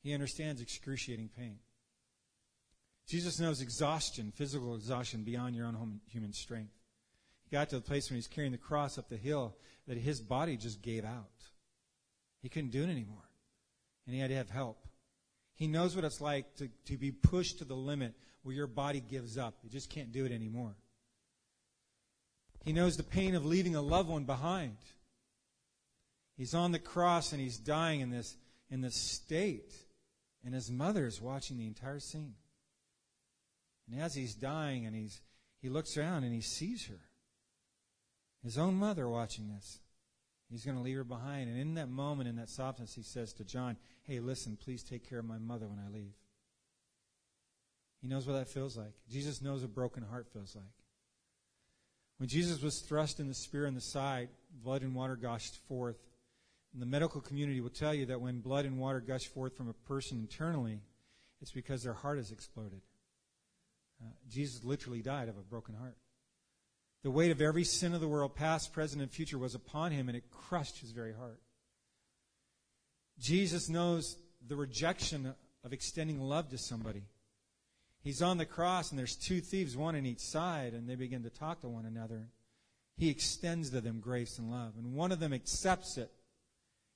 He 0.03 0.15
understands 0.15 0.61
excruciating 0.61 1.31
pain. 1.37 1.59
Jesus 3.07 3.39
knows 3.39 3.61
exhaustion, 3.61 4.33
physical 4.35 4.75
exhaustion 4.75 5.23
beyond 5.23 5.55
your 5.55 5.67
own 5.67 6.01
human 6.07 6.33
strength. 6.33 6.73
He 7.45 7.55
got 7.55 7.69
to 7.71 7.77
the 7.77 7.83
place 7.83 8.11
when 8.11 8.17
he's 8.17 8.27
carrying 8.27 8.53
the 8.53 8.59
cross 8.59 8.99
up 8.99 9.09
the 9.09 9.17
hill 9.17 9.57
that 9.87 9.99
his 9.99 10.21
body 10.21 10.57
just 10.57 10.83
gave 10.83 11.05
out. 11.05 11.31
He 12.41 12.49
couldn't 12.49 12.71
do 12.71 12.83
it 12.83 12.91
anymore. 12.91 13.29
And 14.07 14.15
he 14.15 14.21
had 14.21 14.31
to 14.31 14.37
have 14.37 14.51
help. 14.51 14.87
He 15.55 15.69
knows 15.69 15.95
what 15.95 16.05
it's 16.05 16.21
like 16.21 16.57
to, 16.57 16.69
to 16.87 16.97
be 16.97 17.13
pushed 17.13 17.59
to 17.59 17.65
the 17.65 17.75
limit 17.75 18.15
where 18.43 18.55
your 18.55 18.67
body 18.67 19.01
gives 19.01 19.39
up. 19.39 19.55
You 19.63 19.71
just 19.71 19.91
can't 19.91 20.11
do 20.11 20.25
it 20.25 20.33
anymore. 20.33 20.75
He 22.65 22.73
knows 22.73 22.97
the 22.97 23.03
pain 23.03 23.35
of 23.35 23.45
leaving 23.45 23.75
a 23.75 23.83
loved 23.83 24.09
one 24.09 24.25
behind. 24.25 24.77
He's 26.37 26.55
on 26.55 26.73
the 26.73 26.79
cross 26.79 27.33
and 27.33 27.41
he's 27.41 27.59
dying 27.59 28.01
in 28.01 28.11
this, 28.11 28.37
in 28.71 28.81
this 28.81 28.97
state. 28.97 29.73
And 30.45 30.55
his 30.55 30.71
mother 30.71 31.07
is 31.07 31.21
watching 31.21 31.59
the 31.59 31.67
entire 31.67 32.01
scene. 32.01 32.35
And 33.91 34.01
as 34.01 34.15
he's 34.15 34.35
dying 34.35 34.87
and 34.87 34.95
he's, 34.95 35.21
he 35.61 35.69
looks 35.69 35.97
around 35.97 36.25
and 36.25 36.33
he 36.33 36.41
sees 36.41 36.87
her. 36.87 37.01
His 38.43 38.59
own 38.59 38.75
mother 38.75 39.09
watching 39.09 39.49
this. 39.49 39.79
He's 40.51 40.65
going 40.65 40.77
to 40.77 40.83
leave 40.83 40.97
her 40.97 41.05
behind. 41.05 41.49
And 41.49 41.59
in 41.59 41.75
that 41.75 41.89
moment, 41.89 42.29
in 42.29 42.37
that 42.37 42.51
softness, 42.51 42.95
he 42.95 43.03
says 43.03 43.33
to 43.35 43.45
John, 43.45 43.77
Hey, 44.03 44.21
listen, 44.21 44.59
please 44.63 44.83
take 44.83 45.09
care 45.09 45.21
of 45.21 45.25
my 45.25 45.39
mother 45.39 45.69
when 45.69 45.79
I 45.79 45.89
leave. 45.89 46.13
He 48.01 48.09
knows 48.09 48.27
what 48.27 48.35
that 48.35 48.49
feels 48.49 48.77
like. 48.77 48.95
Jesus 49.09 49.41
knows 49.41 49.63
what 49.63 49.67
a 49.67 49.69
broken 49.69 50.03
heart 50.03 50.27
feels 50.33 50.57
like. 50.57 50.82
When 52.23 52.29
Jesus 52.29 52.63
was 52.63 52.79
thrust 52.79 53.19
in 53.19 53.27
the 53.27 53.35
spear 53.35 53.67
in 53.67 53.75
the 53.75 53.81
side, 53.81 54.29
blood 54.63 54.83
and 54.83 54.95
water 54.95 55.17
gushed 55.17 55.57
forth. 55.67 55.97
And 56.73 56.81
the 56.81 56.87
medical 56.87 57.21
community 57.21 57.61
will 57.61 57.69
tell 57.69 57.93
you 57.93 58.07
that 58.07 58.21
when 58.21 58.39
blood 58.39 58.65
and 58.65 58.79
water 58.79 59.01
gush 59.01 59.27
forth 59.27 59.57
from 59.57 59.69
a 59.69 59.73
person 59.73 60.19
internally, 60.19 60.83
it's 61.41 61.51
because 61.51 61.83
their 61.83 61.95
heart 61.95 62.19
has 62.19 62.31
exploded. 62.31 62.81
Uh, 64.01 64.11
Jesus 64.31 64.63
literally 64.63 65.03
died 65.03 65.29
of 65.29 65.37
a 65.37 65.41
broken 65.41 65.75
heart. 65.75 65.97
The 67.03 67.11
weight 67.11 67.33
of 67.33 67.43
every 67.43 67.65
sin 67.65 67.93
of 67.93 68.01
the 68.01 68.07
world, 68.07 68.37
past, 68.37 68.73
present, 68.73 69.03
and 69.03 69.11
future, 69.11 69.37
was 69.37 69.57
upon 69.57 69.91
him, 69.91 70.09
and 70.09 70.17
it 70.17 70.31
crushed 70.31 70.79
his 70.79 70.93
very 70.93 71.15
heart. 71.15 71.41
Jesus 73.19 73.69
knows 73.69 74.17
the 74.47 74.55
rejection 74.55 75.35
of 75.65 75.73
extending 75.73 76.21
love 76.21 76.51
to 76.51 76.59
somebody. 76.59 77.03
He's 78.03 78.23
on 78.23 78.39
the 78.39 78.47
cross, 78.47 78.91
and 78.91 78.99
there's 78.99 79.17
two 79.17 79.41
thieves, 79.41 79.77
one 79.77 79.95
on 79.95 80.07
each 80.07 80.21
side, 80.21 80.75
and 80.75 80.89
they 80.89 80.97
begin 80.97 81.23
to 81.23 81.31
talk 81.31 81.61
to 81.61 81.69
one 81.69 81.87
another. 81.87 82.29
He 82.97 83.09
extends 83.09 83.71
to 83.71 83.81
them 83.81 84.01
grace 84.01 84.39
and 84.39 84.51
love, 84.51 84.75
and 84.77 84.93
one 84.93 85.13
of 85.13 85.21
them 85.21 85.33
accepts 85.33 85.99
it, 85.99 86.11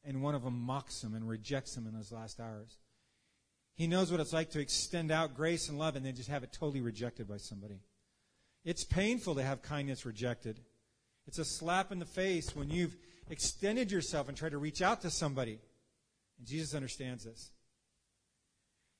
and 0.05 0.23
one 0.23 0.35
of 0.35 0.43
them 0.43 0.59
mocks 0.59 1.03
him 1.03 1.15
and 1.15 1.29
rejects 1.29 1.77
him 1.77 1.87
in 1.87 1.95
those 1.95 2.13
last 2.13 2.41
hours. 2.41 2.79
He 3.77 3.87
knows 3.87 4.11
what 4.11 4.21
it's 4.21 4.33
like 4.33 4.51
to 4.51 4.61
extend 4.61 5.13
out 5.13 5.37
grace 5.37 5.69
and 5.69 5.79
love 5.79 5.97
and 5.97 6.07
then 6.07 6.15
just 6.15 6.31
have 6.31 6.43
it 6.43 6.53
totally 6.53 6.81
rejected 6.81 7.29
by 7.29 7.37
somebody. 7.37 7.81
It's 8.65 8.85
painful 8.85 9.35
to 9.35 9.43
have 9.43 9.63
kindness 9.63 10.07
rejected. 10.07 10.61
It's 11.27 11.39
a 11.39 11.45
slap 11.45 11.93
in 11.93 11.99
the 11.99 12.07
face 12.07 12.57
when 12.57 12.71
you've 12.71 12.97
extended 13.29 13.93
yourself 13.93 14.29
and 14.29 14.37
tried 14.37 14.53
to 14.53 14.59
reach 14.59 14.81
out 14.81 15.03
to 15.03 15.11
somebody. 15.11 15.59
And 16.39 16.47
Jesus 16.47 16.75
understands 16.75 17.25
this. 17.25 17.51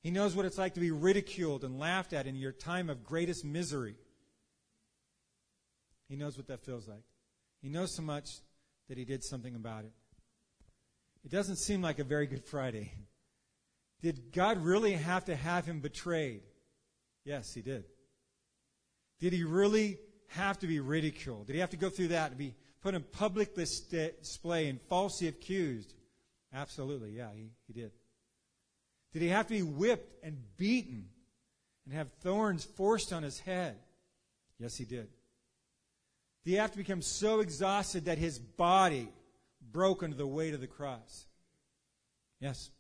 He 0.07 0.13
knows 0.13 0.37
what 0.37 0.47
it's 0.47 0.57
like 0.57 0.75
to 0.75 0.81
be 0.81 0.93
ridiculed 0.93 1.65
and 1.65 1.81
laughed 1.81 2.13
at 2.13 2.29
in 2.29 2.37
your 2.37 2.53
time 2.53 2.91
of 2.91 3.03
greatest 3.03 3.45
misery. 3.45 3.97
He 6.09 6.15
knows 6.15 6.37
what 6.37 6.47
that 6.47 6.65
feels 6.65 6.87
like. 6.87 7.03
He 7.61 7.69
knows 7.69 7.93
so 7.93 8.03
much 8.03 8.31
that 8.89 8.97
he 8.99 9.05
did 9.05 9.25
something 9.25 9.57
about 9.57 9.85
it. 9.85 9.91
It 11.25 11.33
doesn't 11.33 11.57
seem 11.57 11.83
like 11.83 11.99
a 11.99 12.05
very 12.05 12.29
good 12.29 12.45
Friday. 12.45 12.93
Did 14.01 14.33
God 14.33 14.59
really 14.59 14.93
have 14.93 15.25
to 15.25 15.35
have 15.35 15.67
him 15.67 15.81
betrayed? 15.81 16.43
Yes, 17.25 17.53
he 17.53 17.61
did. 17.61 17.83
Did 19.19 19.33
he 19.33 19.43
really 19.43 19.99
have 20.29 20.57
to 20.61 20.69
be 20.69 20.79
ridiculed? 20.79 21.49
Did 21.49 21.55
he 21.55 21.61
have 21.61 21.71
to 21.71 21.77
go 21.77 21.91
through 21.91 22.09
that 22.09 22.31
and 22.31 22.39
be 22.39 22.55
put 22.81 22.95
in 22.95 23.03
public 23.03 23.57
display 23.57 24.69
and 24.69 24.81
falsely 24.83 25.27
accused? 25.27 25.95
Absolutely, 26.55 27.11
yeah, 27.11 27.31
he, 27.35 27.51
he 27.67 27.73
did. 27.73 27.91
Did 29.13 29.23
he 29.23 29.29
have 29.29 29.47
to 29.49 29.55
be 29.55 29.63
whipped 29.63 30.25
and 30.25 30.37
beaten 30.57 31.09
and 31.85 31.95
have 31.95 32.13
thorns 32.21 32.65
forced 32.65 33.13
on 33.13 33.23
his 33.23 33.41
head? 33.41 33.77
Yes, 34.59 34.77
he 34.77 34.85
did. 34.85 35.09
Did 36.45 36.51
he 36.51 36.57
have 36.57 36.73
to 36.73 36.79
become 36.79 37.03
so 37.03 37.41
exhausted 37.41 38.05
that 38.05 38.19
his 38.19 38.39
body 38.39 39.09
broke 39.73 40.03
under 40.03 40.17
the 40.17 40.27
weight 40.27 40.55
of 40.55 40.61
the 40.61 40.67
cross? 40.67 41.27
Yes. 42.41 42.71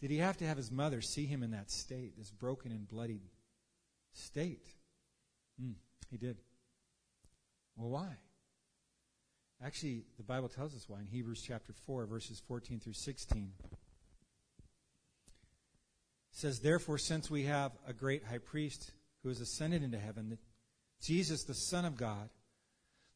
Did 0.00 0.10
he 0.10 0.18
have 0.18 0.36
to 0.38 0.46
have 0.46 0.56
his 0.56 0.72
mother 0.72 1.00
see 1.00 1.26
him 1.26 1.42
in 1.42 1.52
that 1.52 1.70
state, 1.70 2.18
this 2.18 2.30
broken 2.30 2.72
and 2.72 2.88
bloodied 2.88 3.22
state? 4.12 4.66
Mm, 5.62 5.74
he 6.10 6.16
did. 6.16 6.38
Well, 7.76 7.90
why? 7.90 8.16
Actually, 9.64 10.02
the 10.16 10.24
Bible 10.24 10.48
tells 10.48 10.74
us 10.74 10.88
why 10.88 11.00
in 11.00 11.06
Hebrews 11.06 11.44
chapter 11.46 11.72
4, 11.72 12.06
verses 12.06 12.42
14 12.48 12.80
through 12.80 12.94
16. 12.94 13.52
Says, 16.42 16.60
Therefore, 16.60 16.98
since 16.98 17.30
we 17.30 17.44
have 17.44 17.72
a 17.86 17.92
great 17.92 18.24
high 18.24 18.38
priest 18.38 18.92
who 19.22 19.30
has 19.30 19.40
ascended 19.40 19.82
into 19.82 19.98
heaven, 19.98 20.36
Jesus, 21.00 21.44
the 21.44 21.54
Son 21.54 21.84
of 21.84 21.96
God, 21.96 22.28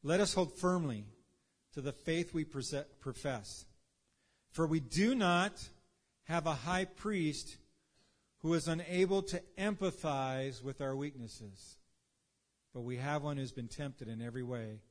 let 0.02 0.20
us 0.20 0.32
hold 0.34 0.56
firmly 0.56 1.04
to 1.74 1.80
the 1.80 1.92
faith 1.92 2.32
we 2.32 2.44
profess. 2.44 3.66
For 4.52 4.66
we 4.66 4.80
do 4.80 5.14
not 5.14 5.68
have 6.24 6.46
a 6.46 6.54
high 6.54 6.86
priest 6.86 7.56
who 8.38 8.54
is 8.54 8.68
unable 8.68 9.22
to 9.22 9.42
empathize 9.58 10.62
with 10.62 10.80
our 10.80 10.96
weaknesses 10.96 11.76
but 12.76 12.82
we 12.82 12.98
have 12.98 13.22
one 13.22 13.38
who's 13.38 13.52
been 13.52 13.68
tempted 13.68 14.06
in 14.06 14.20
every 14.20 14.42
way, 14.42 14.82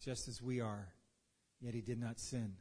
just 0.00 0.28
as 0.28 0.40
we 0.40 0.60
are, 0.60 0.86
yet 1.60 1.74
he 1.74 1.80
did 1.80 2.00
not 2.00 2.20
sin. 2.20 2.52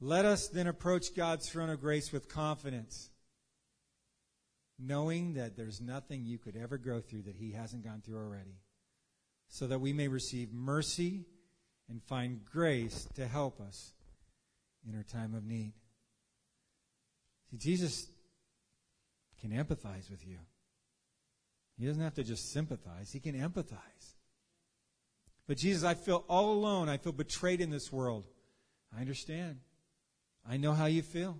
Let 0.00 0.24
us 0.24 0.48
then 0.48 0.66
approach 0.66 1.14
God's 1.14 1.46
throne 1.46 1.68
of 1.68 1.82
grace 1.82 2.12
with 2.12 2.30
confidence, 2.30 3.09
knowing 4.80 5.34
that 5.34 5.56
there's 5.56 5.80
nothing 5.80 6.24
you 6.24 6.38
could 6.38 6.56
ever 6.56 6.78
go 6.78 7.00
through 7.00 7.22
that 7.22 7.36
he 7.36 7.52
hasn't 7.52 7.84
gone 7.84 8.02
through 8.04 8.18
already, 8.18 8.58
so 9.48 9.66
that 9.66 9.80
we 9.80 9.92
may 9.92 10.08
receive 10.08 10.52
mercy 10.52 11.24
and 11.88 12.02
find 12.02 12.44
grace 12.44 13.06
to 13.14 13.26
help 13.26 13.60
us 13.60 13.92
in 14.88 14.96
our 14.96 15.02
time 15.02 15.34
of 15.34 15.44
need. 15.44 15.72
See, 17.50 17.56
Jesus 17.56 18.06
can 19.40 19.50
empathize 19.50 20.10
with 20.10 20.26
you. 20.26 20.38
He 21.78 21.86
doesn't 21.86 22.02
have 22.02 22.14
to 22.14 22.24
just 22.24 22.52
sympathize, 22.52 23.10
he 23.12 23.20
can 23.20 23.34
empathize. 23.34 24.14
But 25.50 25.56
Jesus, 25.56 25.82
I 25.82 25.94
feel 25.94 26.24
all 26.28 26.52
alone. 26.52 26.88
I 26.88 26.96
feel 26.96 27.10
betrayed 27.10 27.60
in 27.60 27.70
this 27.70 27.90
world. 27.90 28.24
I 28.96 29.00
understand. 29.00 29.58
I 30.48 30.58
know 30.58 30.74
how 30.74 30.86
you 30.86 31.02
feel. 31.02 31.38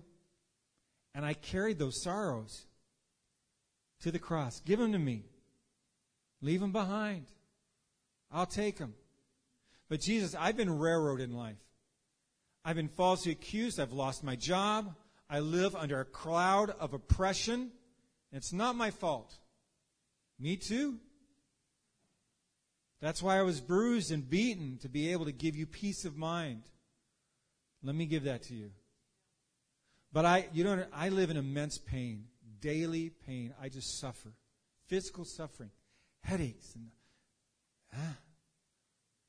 And 1.15 1.25
I 1.25 1.33
carried 1.33 1.79
those 1.79 2.03
sorrows 2.03 2.65
to 4.01 4.11
the 4.11 4.19
cross. 4.19 4.59
Give 4.61 4.79
them 4.79 4.91
to 4.91 4.99
me. 4.99 5.25
Leave 6.41 6.59
them 6.59 6.71
behind. 6.71 7.25
I'll 8.31 8.45
take 8.45 8.77
them. 8.77 8.93
But 9.89 10.01
Jesus, 10.01 10.35
I've 10.37 10.57
been 10.57 10.79
railroaded 10.79 11.29
in 11.29 11.35
life. 11.35 11.57
I've 12.63 12.75
been 12.75 12.87
falsely 12.87 13.31
accused. 13.31 13.79
I've 13.79 13.91
lost 13.91 14.23
my 14.23 14.35
job. 14.35 14.95
I 15.29 15.39
live 15.39 15.75
under 15.75 15.99
a 15.99 16.05
cloud 16.05 16.69
of 16.79 16.93
oppression. 16.93 17.71
It's 18.31 18.53
not 18.53 18.75
my 18.75 18.91
fault. 18.91 19.33
Me 20.39 20.55
too. 20.57 20.97
That's 23.01 23.21
why 23.21 23.39
I 23.39 23.41
was 23.41 23.59
bruised 23.61 24.11
and 24.11 24.29
beaten 24.29 24.77
to 24.81 24.89
be 24.89 25.11
able 25.11 25.25
to 25.25 25.31
give 25.31 25.55
you 25.55 25.65
peace 25.65 26.05
of 26.05 26.17
mind. 26.17 26.63
Let 27.83 27.95
me 27.95 28.05
give 28.05 28.23
that 28.23 28.43
to 28.43 28.53
you. 28.53 28.71
But 30.13 30.25
I, 30.25 30.47
you 30.53 30.63
know, 30.63 30.85
I 30.93 31.09
live 31.09 31.29
in 31.31 31.37
immense 31.37 31.77
pain, 31.77 32.25
daily 32.61 33.11
pain. 33.25 33.53
I 33.61 33.69
just 33.69 33.99
suffer, 33.99 34.33
physical 34.87 35.25
suffering, 35.25 35.71
headaches, 36.23 36.73
and 36.75 36.87
ah, 37.93 38.17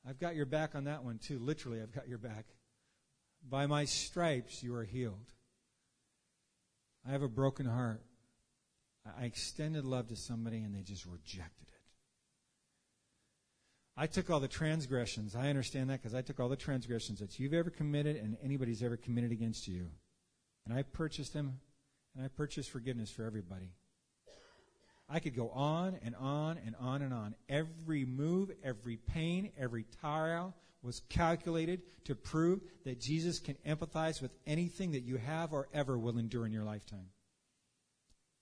I've 0.08 0.18
got 0.18 0.34
your 0.34 0.46
back 0.46 0.74
on 0.74 0.84
that 0.84 1.04
one 1.04 1.18
too. 1.18 1.38
Literally, 1.38 1.80
I've 1.80 1.92
got 1.94 2.08
your 2.08 2.18
back. 2.18 2.46
By 3.48 3.66
my 3.66 3.84
stripes, 3.84 4.62
you 4.62 4.74
are 4.74 4.84
healed. 4.84 5.32
I 7.06 7.10
have 7.10 7.22
a 7.22 7.28
broken 7.28 7.66
heart. 7.66 8.02
I 9.18 9.24
extended 9.24 9.84
love 9.84 10.08
to 10.08 10.16
somebody 10.16 10.58
and 10.58 10.74
they 10.74 10.82
just 10.82 11.06
rejected 11.06 11.66
it. 11.68 11.80
I 13.96 14.06
took 14.06 14.30
all 14.30 14.40
the 14.40 14.48
transgressions. 14.48 15.34
I 15.34 15.48
understand 15.48 15.90
that 15.90 16.00
because 16.00 16.14
I 16.14 16.22
took 16.22 16.38
all 16.38 16.48
the 16.48 16.56
transgressions 16.56 17.18
that 17.18 17.38
you've 17.38 17.52
ever 17.52 17.70
committed 17.70 18.16
and 18.16 18.36
anybody's 18.42 18.82
ever 18.82 18.96
committed 18.96 19.32
against 19.32 19.66
you. 19.66 19.88
And 20.64 20.76
I 20.76 20.82
purchased 20.82 21.32
them 21.34 21.58
and 22.14 22.24
I 22.24 22.28
purchased 22.28 22.70
forgiveness 22.70 23.10
for 23.10 23.24
everybody. 23.24 23.70
I 25.08 25.20
could 25.20 25.36
go 25.36 25.50
on 25.50 25.98
and 26.04 26.14
on 26.16 26.58
and 26.64 26.74
on 26.80 27.02
and 27.02 27.12
on. 27.12 27.34
Every 27.48 28.04
move, 28.04 28.50
every 28.64 28.96
pain, 28.96 29.50
every 29.58 29.84
trial 30.00 30.54
was 30.82 31.02
calculated 31.08 31.82
to 32.04 32.14
prove 32.14 32.60
that 32.84 33.00
Jesus 33.00 33.38
can 33.38 33.56
empathize 33.66 34.20
with 34.20 34.32
anything 34.46 34.92
that 34.92 35.02
you 35.02 35.16
have 35.16 35.52
or 35.52 35.68
ever 35.72 35.98
will 35.98 36.18
endure 36.18 36.46
in 36.46 36.52
your 36.52 36.64
lifetime. 36.64 37.10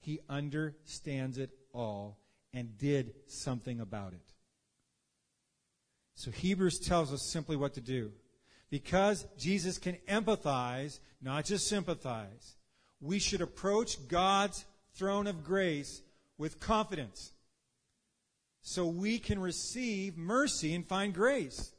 He 0.00 0.20
understands 0.28 1.38
it 1.38 1.50
all 1.72 2.18
and 2.54 2.78
did 2.78 3.14
something 3.26 3.80
about 3.80 4.12
it. 4.12 4.32
So 6.14 6.30
Hebrews 6.30 6.78
tells 6.78 7.12
us 7.12 7.30
simply 7.30 7.56
what 7.56 7.74
to 7.74 7.80
do. 7.80 8.12
Because 8.70 9.26
Jesus 9.36 9.78
can 9.78 9.96
empathize, 10.08 11.00
not 11.20 11.44
just 11.44 11.66
sympathize, 11.66 12.56
we 13.00 13.18
should 13.18 13.40
approach 13.40 14.08
God's 14.08 14.64
throne 14.94 15.26
of 15.26 15.44
grace 15.44 16.02
with 16.38 16.60
confidence 16.60 17.32
so 18.62 18.86
we 18.86 19.18
can 19.18 19.40
receive 19.40 20.16
mercy 20.16 20.74
and 20.74 20.86
find 20.86 21.14
grace 21.14 21.72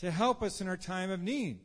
to 0.00 0.10
help 0.10 0.42
us 0.42 0.60
in 0.60 0.68
our 0.68 0.76
time 0.76 1.10
of 1.10 1.20
need. 1.20 1.60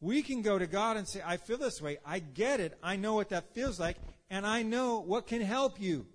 We 0.00 0.22
can 0.22 0.42
go 0.42 0.58
to 0.58 0.66
God 0.66 0.96
and 0.96 1.06
say, 1.08 1.22
I 1.24 1.36
feel 1.36 1.58
this 1.58 1.80
way. 1.80 1.98
I 2.04 2.18
get 2.18 2.60
it. 2.60 2.76
I 2.82 2.96
know 2.96 3.14
what 3.14 3.28
that 3.30 3.54
feels 3.54 3.78
like. 3.78 3.96
And 4.28 4.46
I 4.46 4.62
know 4.62 4.98
what 5.00 5.26
can 5.26 5.40
help 5.40 5.80
you. 5.80 6.06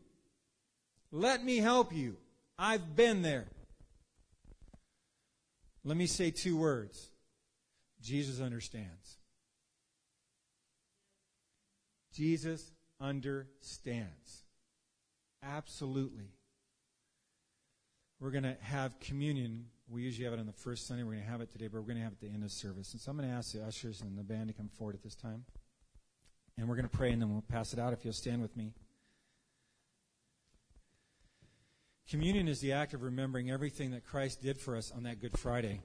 Let 1.12 1.44
me 1.44 1.58
help 1.58 1.94
you. 1.94 2.18
I've 2.60 2.96
been 2.96 3.22
there. 3.22 3.48
Let 5.86 5.96
me 5.96 6.06
say 6.06 6.32
two 6.32 6.58
words 6.58 7.12
Jesus 8.02 8.42
understands. 8.42 9.17
Jesus 12.18 12.72
understands. 13.00 14.44
Absolutely. 15.44 16.32
We're 18.20 18.32
going 18.32 18.44
to 18.44 18.58
have 18.62 19.00
communion. 19.00 19.66
We 19.88 20.02
usually 20.02 20.26
have 20.26 20.34
it 20.34 20.40
on 20.40 20.48
the 20.48 20.52
first 20.52 20.88
Sunday. 20.88 21.04
We're 21.04 21.12
going 21.12 21.26
to 21.26 21.30
have 21.30 21.42
it 21.42 21.52
today, 21.52 21.68
but 21.68 21.76
we're 21.76 21.88
going 21.88 21.98
to 21.98 22.04
have 22.04 22.14
it 22.14 22.24
at 22.24 22.28
the 22.28 22.34
end 22.34 22.44
of 22.44 22.52
service. 22.52 22.92
And 22.94 23.00
so 23.00 23.12
I'm 23.12 23.18
going 23.18 23.30
to 23.30 23.36
ask 23.36 23.54
the 23.54 23.64
ushers 23.64 24.02
and 24.02 24.18
the 24.18 24.24
band 24.24 24.48
to 24.48 24.54
come 24.54 24.68
forward 24.68 24.96
at 24.96 25.04
this 25.04 25.14
time. 25.14 25.46
And 26.58 26.68
we're 26.68 26.76
going 26.76 26.90
to 26.90 26.98
pray, 26.98 27.12
and 27.12 27.22
then 27.22 27.32
we'll 27.32 27.44
pass 27.44 27.72
it 27.72 27.78
out 27.78 27.94
if 27.94 28.04
you'll 28.04 28.14
stand 28.14 28.42
with 28.42 28.58
me. 28.58 28.74
Communion 32.10 32.48
is 32.48 32.62
the 32.62 32.72
act 32.72 32.96
of 32.96 33.04
remembering 33.04 33.52
everything 33.52 33.92
that 33.92 34.04
Christ 34.04 34.42
did 34.42 34.58
for 34.58 34.76
us 34.76 34.92
on 34.96 35.04
that 35.04 35.22
Good 35.22 35.38
Friday. 35.38 35.82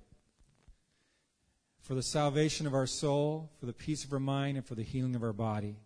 For 1.82 1.94
the 1.94 2.02
salvation 2.02 2.66
of 2.66 2.72
our 2.72 2.86
soul, 2.86 3.50
for 3.60 3.66
the 3.66 3.72
peace 3.74 4.02
of 4.04 4.12
our 4.14 4.20
mind, 4.20 4.56
and 4.56 4.64
for 4.64 4.76
the 4.76 4.84
healing 4.84 5.14
of 5.14 5.22
our 5.22 5.34
body. 5.34 5.76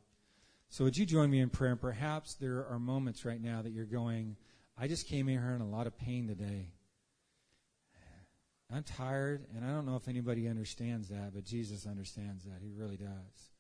So 0.69 0.85
would 0.85 0.97
you 0.97 1.07
join 1.07 1.31
me 1.31 1.41
in 1.41 1.49
prayer? 1.49 1.73
And 1.73 1.81
perhaps 1.81 2.35
there 2.35 2.67
are 2.67 2.79
moments 2.79 3.25
right 3.25 3.41
now 3.41 3.63
that 3.63 3.73
you're 3.73 3.85
going, 3.85 4.37
I 4.77 4.89
just 4.89 5.09
came 5.09 5.29
in 5.29 5.41
here 5.41 5.55
in 5.55 5.61
a 5.61 5.69
lot 5.69 5.87
of 5.87 5.97
pain 5.97 6.27
today. 6.27 6.69
I'm 8.73 8.83
tired, 8.83 9.47
and 9.55 9.65
I 9.65 9.69
don't 9.69 9.87
know 9.87 9.95
if 9.95 10.09
anybody 10.09 10.49
understands 10.49 11.09
that, 11.09 11.33
but 11.33 11.45
Jesus 11.45 11.87
understands 11.87 12.45
that. 12.45 12.61
He 12.61 12.73
really 12.73 12.97
does. 12.97 13.51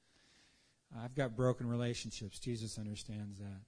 I've 1.00 1.14
got 1.14 1.36
broken 1.36 1.68
relationships. 1.68 2.40
Jesus 2.40 2.76
understands 2.76 3.38
that. 3.38 3.60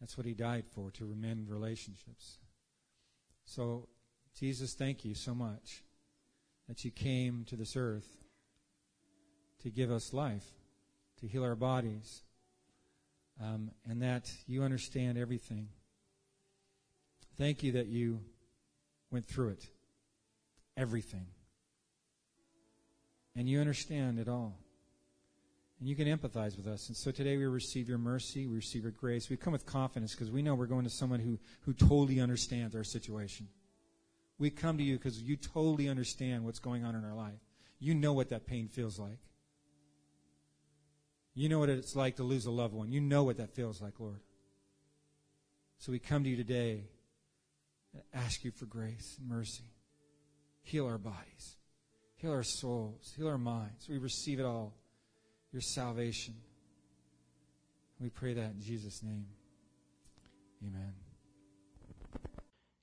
That's 0.00 0.16
what 0.16 0.26
he 0.26 0.32
died 0.32 0.64
for, 0.72 0.90
to 0.92 1.04
mend 1.16 1.48
relationships. 1.48 2.38
So, 3.44 3.88
Jesus, 4.38 4.74
thank 4.74 5.04
you 5.04 5.14
so 5.14 5.34
much 5.34 5.82
that 6.68 6.84
you 6.84 6.90
came 6.90 7.44
to 7.46 7.56
this 7.56 7.76
earth 7.76 8.08
to 9.62 9.70
give 9.70 9.90
us 9.90 10.12
life, 10.12 10.46
to 11.20 11.26
heal 11.26 11.42
our 11.42 11.56
bodies, 11.56 12.22
um, 13.40 13.70
and 13.88 14.02
that 14.02 14.30
you 14.46 14.62
understand 14.62 15.18
everything. 15.18 15.68
Thank 17.36 17.62
you 17.62 17.72
that 17.72 17.86
you 17.86 18.20
went 19.10 19.26
through 19.26 19.50
it, 19.50 19.66
everything. 20.76 21.26
And 23.36 23.48
you 23.48 23.60
understand 23.60 24.18
it 24.18 24.28
all. 24.28 24.56
And 25.80 25.88
you 25.88 25.96
can 25.96 26.06
empathize 26.06 26.56
with 26.56 26.68
us. 26.68 26.88
And 26.88 26.96
so 26.96 27.10
today 27.10 27.36
we 27.36 27.44
receive 27.46 27.88
your 27.88 27.98
mercy, 27.98 28.46
we 28.46 28.56
receive 28.56 28.82
your 28.82 28.92
grace. 28.92 29.28
We 29.28 29.36
come 29.36 29.52
with 29.52 29.66
confidence 29.66 30.14
because 30.14 30.30
we 30.30 30.40
know 30.40 30.54
we're 30.54 30.66
going 30.66 30.84
to 30.84 30.90
someone 30.90 31.20
who, 31.20 31.38
who 31.62 31.72
totally 31.72 32.20
understands 32.20 32.76
our 32.76 32.84
situation. 32.84 33.48
We 34.38 34.50
come 34.50 34.78
to 34.78 34.84
you 34.84 34.96
because 34.96 35.20
you 35.20 35.36
totally 35.36 35.88
understand 35.88 36.44
what's 36.44 36.60
going 36.60 36.84
on 36.84 36.94
in 36.94 37.04
our 37.04 37.14
life. 37.14 37.40
You 37.80 37.94
know 37.94 38.12
what 38.12 38.30
that 38.30 38.46
pain 38.46 38.68
feels 38.68 38.98
like. 38.98 39.18
You 41.34 41.48
know 41.48 41.58
what 41.58 41.68
it's 41.68 41.96
like 41.96 42.16
to 42.16 42.22
lose 42.22 42.46
a 42.46 42.50
loved 42.50 42.74
one. 42.74 42.92
You 42.92 43.00
know 43.00 43.24
what 43.24 43.38
that 43.38 43.54
feels 43.54 43.82
like, 43.82 43.98
Lord. 43.98 44.20
So 45.78 45.90
we 45.90 45.98
come 45.98 46.24
to 46.24 46.30
you 46.30 46.36
today 46.36 46.84
and 47.92 48.02
ask 48.14 48.44
you 48.44 48.52
for 48.52 48.66
grace 48.66 49.16
and 49.18 49.28
mercy. 49.28 49.64
Heal 50.62 50.86
our 50.86 50.98
bodies, 50.98 51.56
heal 52.16 52.32
our 52.32 52.42
souls, 52.42 53.12
heal 53.16 53.28
our 53.28 53.36
minds. 53.36 53.88
We 53.88 53.98
receive 53.98 54.40
it 54.40 54.44
all 54.44 54.74
your 55.52 55.60
salvation. 55.60 56.34
We 58.00 58.08
pray 58.08 58.34
that 58.34 58.52
in 58.52 58.60
Jesus' 58.60 59.02
name. 59.02 59.26
Amen. 60.66 60.94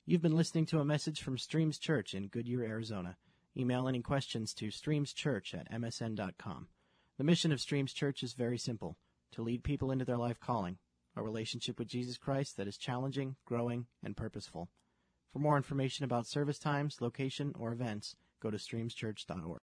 You've 0.06 0.22
been 0.22 0.36
listening 0.36 0.66
to 0.68 0.80
a 0.80 0.86
message 0.86 1.22
from 1.22 1.38
Streams 1.38 1.78
Church 1.78 2.14
in 2.14 2.28
Goodyear, 2.28 2.64
Arizona. 2.64 3.18
Email 3.58 3.88
any 3.88 4.02
questions 4.02 4.54
to 4.56 4.68
streamschurch 4.68 5.54
at 5.54 5.72
msn.com. 5.72 6.68
The 7.22 7.26
mission 7.26 7.52
of 7.52 7.62
Streams 7.62 7.94
Church 7.94 8.24
is 8.24 8.34
very 8.34 8.58
simple 8.58 8.98
to 9.34 9.44
lead 9.44 9.64
people 9.64 9.92
into 9.92 10.06
their 10.06 10.18
life 10.18 10.40
calling, 10.40 10.80
a 11.16 11.22
relationship 11.22 11.78
with 11.78 11.88
Jesus 11.88 12.18
Christ 12.18 12.58
that 12.58 12.68
is 12.68 12.80
challenging, 12.80 13.36
growing, 13.46 13.86
and 14.02 14.18
purposeful. 14.18 14.72
For 15.32 15.38
more 15.38 15.56
information 15.56 16.04
about 16.04 16.26
service 16.26 16.58
times, 16.58 17.00
location, 17.00 17.54
or 17.56 17.74
events, 17.74 18.16
go 18.42 18.50
to 18.50 18.58
streamschurch.org. 18.58 19.60